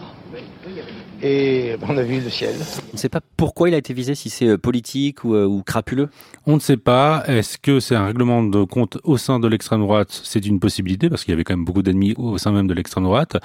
et 1.22 1.76
on 1.82 1.96
a 1.96 2.02
vu 2.02 2.20
le 2.20 2.28
ciel. 2.28 2.54
On 2.90 2.92
ne 2.92 2.98
sait 2.98 3.08
pas 3.08 3.20
pourquoi 3.36 3.68
il 3.68 3.74
a 3.74 3.78
été 3.78 3.94
visé, 3.94 4.14
si 4.14 4.28
c'est 4.28 4.48
euh, 4.48 4.58
politique 4.58 5.24
euh, 5.24 5.46
ou, 5.46 5.62
crapuleux 5.62 6.10
On 6.46 6.54
ne 6.54 6.60
sait 6.60 6.76
pas. 6.76 7.22
Est-ce 7.26 7.56
que 7.58 7.80
c'est 7.80 7.94
un 7.94 8.04
règlement 8.04 8.42
de 8.42 8.64
compte 8.64 8.98
au 9.02 9.16
sein 9.16 9.40
de 9.40 9.48
l'extrême 9.48 9.80
droite? 9.80 10.20
C'est 10.24 10.44
une 10.44 10.60
possibilité 10.60 11.08
parce 11.08 11.24
qu'il 11.24 11.32
y 11.32 11.34
avait 11.34 11.44
quand 11.44 11.56
même 11.56 11.64
beaucoup 11.64 11.82
d'ennemis 11.82 12.14
au 12.18 12.36
sein 12.36 12.52
même 12.52 12.66
de 12.66 12.74
l'extrême 12.74 13.04
droite. 13.04 13.38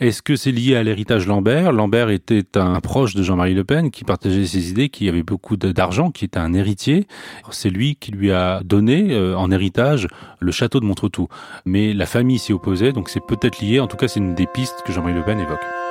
Est-ce 0.00 0.22
que 0.22 0.36
c'est 0.36 0.52
lié 0.52 0.76
à 0.76 0.82
l'héritage 0.82 1.26
Lambert? 1.26 1.72
Lambert 1.72 2.08
était 2.08 2.56
un 2.56 2.80
proche 2.80 3.14
de 3.14 3.22
Jean-Marie 3.22 3.54
Le 3.54 3.64
Pen 3.64 3.90
qui 3.90 4.04
partageait 4.04 4.46
ses 4.46 4.70
idées, 4.70 4.88
qui 4.88 5.08
avait 5.08 5.22
beaucoup 5.22 5.56
d'argent, 5.56 6.10
qui 6.10 6.24
était 6.24 6.38
un 6.38 6.54
héritier. 6.54 7.06
C'est 7.50 7.70
lui 7.70 7.96
qui 7.96 8.10
lui 8.10 8.32
a 8.32 8.62
donné 8.64 9.12
euh, 9.12 9.36
en 9.36 9.50
héritage 9.50 10.08
le 10.40 10.52
château 10.52 10.80
de 10.80 10.86
Montretout. 10.86 11.28
Mais 11.66 11.92
la 11.92 12.06
famille 12.06 12.38
s'y 12.38 12.54
opposait, 12.54 12.92
donc 12.92 13.10
c'est 13.10 13.24
peut-être 13.26 13.60
lié. 13.60 13.80
En 13.80 13.86
tout 13.86 13.98
cas, 13.98 14.08
c'est 14.08 14.20
une 14.20 14.34
des 14.34 14.46
pistes 14.46 14.82
que 14.86 14.92
Jean-Marie 14.92 15.14
Le 15.14 15.24
Pen 15.24 15.38
évoque. 15.38 15.87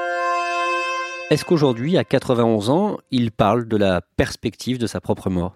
Est-ce 1.30 1.44
qu'aujourd'hui, 1.44 1.98
à 1.98 2.06
91 2.06 2.70
ans, 2.70 3.00
il 3.12 3.32
parle 3.32 3.68
de 3.68 3.76
la 3.76 4.00
perspective 4.16 4.78
de 4.78 4.88
sa 4.88 5.02
propre 5.02 5.30
mort? 5.30 5.54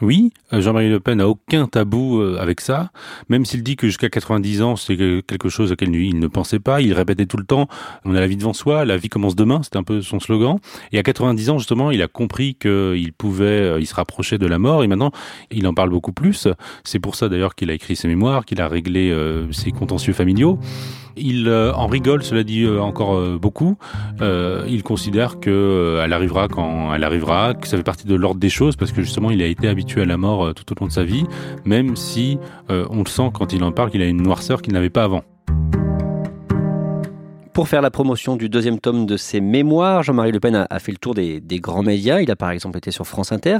Oui, 0.00 0.32
euh, 0.54 0.62
Jean-Marie 0.62 0.88
Le 0.88 0.98
Pen 0.98 1.18
n'a 1.18 1.28
aucun 1.28 1.66
tabou 1.66 2.22
euh, 2.22 2.38
avec 2.40 2.62
ça, 2.62 2.90
même 3.28 3.44
s'il 3.44 3.62
dit 3.62 3.76
que 3.76 3.86
jusqu'à 3.86 4.08
90 4.08 4.62
ans, 4.62 4.76
c'est 4.76 4.96
quelque 4.96 5.50
chose 5.50 5.72
auquel 5.72 5.94
il 5.94 6.18
ne 6.18 6.26
pensait 6.26 6.58
pas. 6.58 6.80
Il 6.80 6.94
répétait 6.94 7.26
tout 7.26 7.36
le 7.36 7.44
temps, 7.44 7.68
on 8.06 8.14
a 8.14 8.20
la 8.20 8.26
vie 8.26 8.38
devant 8.38 8.54
soi, 8.54 8.86
la 8.86 8.96
vie 8.96 9.10
commence 9.10 9.36
demain, 9.36 9.62
c'était 9.62 9.76
un 9.76 9.82
peu 9.82 10.00
son 10.00 10.18
slogan. 10.18 10.58
Et 10.92 10.98
à 10.98 11.02
90 11.02 11.50
ans, 11.50 11.58
justement, 11.58 11.90
il 11.90 12.00
a 12.00 12.08
compris 12.08 12.54
qu'il 12.54 13.12
pouvait, 13.12 13.44
euh, 13.44 13.78
il 13.78 13.86
se 13.86 13.94
rapprochait 13.94 14.38
de 14.38 14.46
la 14.46 14.58
mort, 14.58 14.82
et 14.82 14.86
maintenant, 14.86 15.12
il 15.50 15.66
en 15.66 15.74
parle 15.74 15.90
beaucoup 15.90 16.14
plus. 16.14 16.48
C'est 16.82 16.98
pour 16.98 17.14
ça 17.14 17.28
d'ailleurs 17.28 17.54
qu'il 17.54 17.70
a 17.70 17.74
écrit 17.74 17.94
ses 17.94 18.08
mémoires, 18.08 18.46
qu'il 18.46 18.62
a 18.62 18.68
réglé 18.68 19.14
ses 19.52 19.70
contentieux 19.70 20.14
familiaux. 20.14 20.58
Il 21.16 21.50
en 21.50 21.86
rigole, 21.86 22.22
cela 22.22 22.42
dit 22.42 22.66
encore 22.66 23.38
beaucoup. 23.38 23.76
il 24.20 24.82
considère 24.82 25.40
que 25.40 26.00
elle 26.02 26.12
arrivera 26.12 26.48
quand 26.48 26.94
elle 26.94 27.04
arrivera, 27.04 27.54
que 27.54 27.66
ça 27.66 27.76
fait 27.76 27.82
partie 27.82 28.06
de 28.06 28.14
l'ordre 28.14 28.40
des 28.40 28.48
choses, 28.48 28.76
parce 28.76 28.92
que 28.92 29.02
justement, 29.02 29.30
il 29.30 29.42
a 29.42 29.46
été 29.46 29.68
habitué 29.68 30.02
à 30.02 30.04
la 30.04 30.16
mort 30.16 30.54
tout 30.54 30.72
au 30.72 30.80
long 30.80 30.86
de 30.86 30.92
sa 30.92 31.04
vie, 31.04 31.24
même 31.64 31.96
si 31.96 32.38
on 32.68 32.98
le 32.98 33.08
sent 33.08 33.30
quand 33.34 33.52
il 33.52 33.62
en 33.64 33.72
parle 33.72 33.90
qu'il 33.90 34.02
a 34.02 34.06
une 34.06 34.22
noirceur 34.22 34.62
qu'il 34.62 34.72
n'avait 34.72 34.90
pas 34.90 35.04
avant. 35.04 35.24
Pour 37.52 37.68
faire 37.68 37.82
la 37.82 37.90
promotion 37.90 38.36
du 38.36 38.48
deuxième 38.48 38.78
tome 38.78 39.06
de 39.06 39.16
ses 39.16 39.40
mémoires, 39.40 40.02
Jean-Marie 40.02 40.32
Le 40.32 40.40
Pen 40.40 40.66
a, 40.70 40.78
fait 40.78 40.92
le 40.92 40.98
tour 40.98 41.14
des 41.14 41.42
grands 41.60 41.82
médias. 41.82 42.20
Il 42.20 42.30
a 42.30 42.36
par 42.36 42.50
exemple 42.50 42.78
été 42.78 42.90
sur 42.90 43.06
France 43.06 43.32
Inter. 43.32 43.58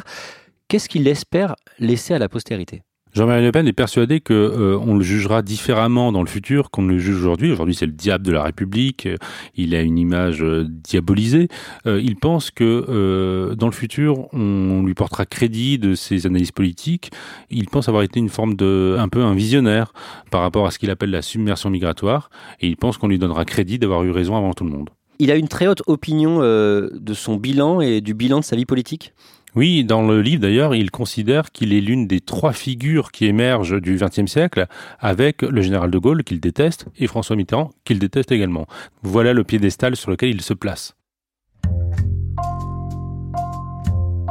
Qu'est-ce 0.69 0.89
qu'il 0.89 1.09
espère 1.09 1.57
laisser 1.81 2.15
à 2.15 2.19
la 2.21 2.29
postérité? 2.29 2.83
Jean-Marie 3.13 3.43
Le 3.43 3.51
Pen 3.51 3.67
est 3.67 3.73
persuadé 3.73 4.21
que 4.21 4.33
euh, 4.33 4.95
le 4.95 5.03
jugera 5.03 5.43
différemment 5.43 6.13
dans 6.13 6.23
le 6.23 6.29
futur 6.29 6.71
qu'on 6.71 6.87
le 6.87 6.99
juge 6.99 7.17
aujourd'hui. 7.17 7.51
Aujourd'hui, 7.51 7.75
c'est 7.75 7.87
le 7.87 7.93
diable 7.93 8.25
de 8.25 8.31
la 8.31 8.45
République. 8.45 9.09
Il 9.57 9.75
a 9.75 9.81
une 9.81 9.99
image 9.99 10.43
euh, 10.43 10.65
diabolisée. 10.69 11.49
Euh, 11.87 12.01
il 12.01 12.15
pense 12.15 12.53
que 12.53 13.55
dans 13.59 13.67
le 13.67 13.73
futur, 13.73 14.33
on 14.33 14.83
lui 14.85 14.95
portera 14.95 15.27
crédit 15.27 15.79
de 15.79 15.95
ses 15.95 16.27
analyses 16.27 16.53
politiques. 16.53 17.11
Il 17.51 17.67
pense 17.67 17.89
avoir 17.89 18.05
été 18.05 18.21
une 18.21 18.29
forme 18.29 18.55
de, 18.55 18.97
un 18.99 19.09
peu 19.09 19.23
un 19.23 19.35
visionnaire 19.35 19.93
par 20.31 20.43
rapport 20.43 20.67
à 20.67 20.71
ce 20.71 20.79
qu'il 20.79 20.91
appelle 20.91 21.11
la 21.11 21.23
submersion 21.23 21.69
migratoire. 21.69 22.31
Et 22.61 22.69
il 22.69 22.77
pense 22.77 22.97
qu'on 22.97 23.09
lui 23.09 23.19
donnera 23.19 23.45
crédit 23.45 23.79
d'avoir 23.79 24.05
eu 24.05 24.11
raison 24.11 24.37
avant 24.37 24.55
tout 24.55 24.65
le 24.65 24.71
monde. 24.71 24.91
Il 25.19 25.31
a 25.31 25.37
une 25.37 25.49
très 25.49 25.67
haute 25.67 25.83
opinion 25.87 26.39
de 26.41 27.15
son 27.15 27.37
bilan 27.37 27.81
et 27.81 28.01
du 28.01 28.15
bilan 28.15 28.41
de 28.41 28.45
sa 28.45 28.57
vie 28.57 28.67
politique? 28.67 29.13
Oui, 29.57 29.85
dans 29.85 30.03
le 30.07 30.23
livre 30.23 30.43
d'ailleurs, 30.43 30.75
il 30.75 30.91
considère 30.91 31.51
qu'il 31.51 31.73
est 31.73 31.81
l'une 31.81 32.07
des 32.07 32.21
trois 32.21 32.53
figures 32.53 33.11
qui 33.11 33.27
émergent 33.27 33.81
du 33.81 33.97
XXe 33.97 34.31
siècle, 34.31 34.67
avec 35.01 35.43
le 35.43 35.61
général 35.63 35.91
de 35.91 35.99
Gaulle 35.99 36.23
qu'il 36.23 36.41
déteste 36.41 36.87
et 36.99 37.07
François 37.07 37.37
Mitterrand 37.37 37.71
qu'il 37.85 37.99
déteste 37.99 38.33
également. 38.33 38.67
Voilà 39.03 39.33
le 39.33 39.45
piédestal 39.45 39.97
sur 39.97 40.11
lequel 40.11 40.31
il 40.31 40.41
se 40.41 40.55
place. 40.55 40.95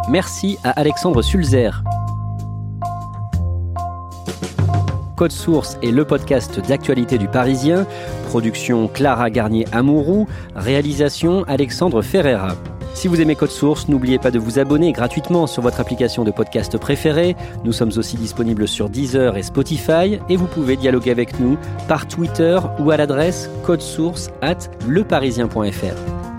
Merci 0.09 0.57
à 0.63 0.71
Alexandre 0.71 1.21
Sulzer. 1.21 1.83
Code 5.15 5.31
Source 5.33 5.77
est 5.83 5.91
le 5.91 6.05
podcast 6.05 6.65
d'actualité 6.65 7.17
du 7.17 7.27
Parisien. 7.27 7.85
Production 8.29 8.87
Clara 8.87 9.29
Garnier-Amouroux. 9.29 10.27
Réalisation 10.55 11.43
Alexandre 11.43 12.01
Ferreira. 12.01 12.55
Si 12.93 13.07
vous 13.07 13.21
aimez 13.21 13.35
Code 13.35 13.51
Source, 13.51 13.87
n'oubliez 13.87 14.19
pas 14.19 14.31
de 14.31 14.39
vous 14.39 14.59
abonner 14.59 14.91
gratuitement 14.91 15.47
sur 15.47 15.61
votre 15.61 15.79
application 15.79 16.23
de 16.23 16.31
podcast 16.31 16.77
préférée. 16.77 17.35
Nous 17.63 17.71
sommes 17.71 17.91
aussi 17.95 18.17
disponibles 18.17 18.67
sur 18.67 18.89
Deezer 18.89 19.37
et 19.37 19.43
Spotify 19.43 20.19
et 20.27 20.35
vous 20.35 20.47
pouvez 20.47 20.75
dialoguer 20.75 21.11
avec 21.11 21.39
nous 21.39 21.57
par 21.87 22.07
Twitter 22.07 22.59
ou 22.79 22.91
à 22.91 22.97
l'adresse 22.97 23.49
codesource 23.63 24.29
at 24.41 24.57
leparisien.fr. 24.87 26.38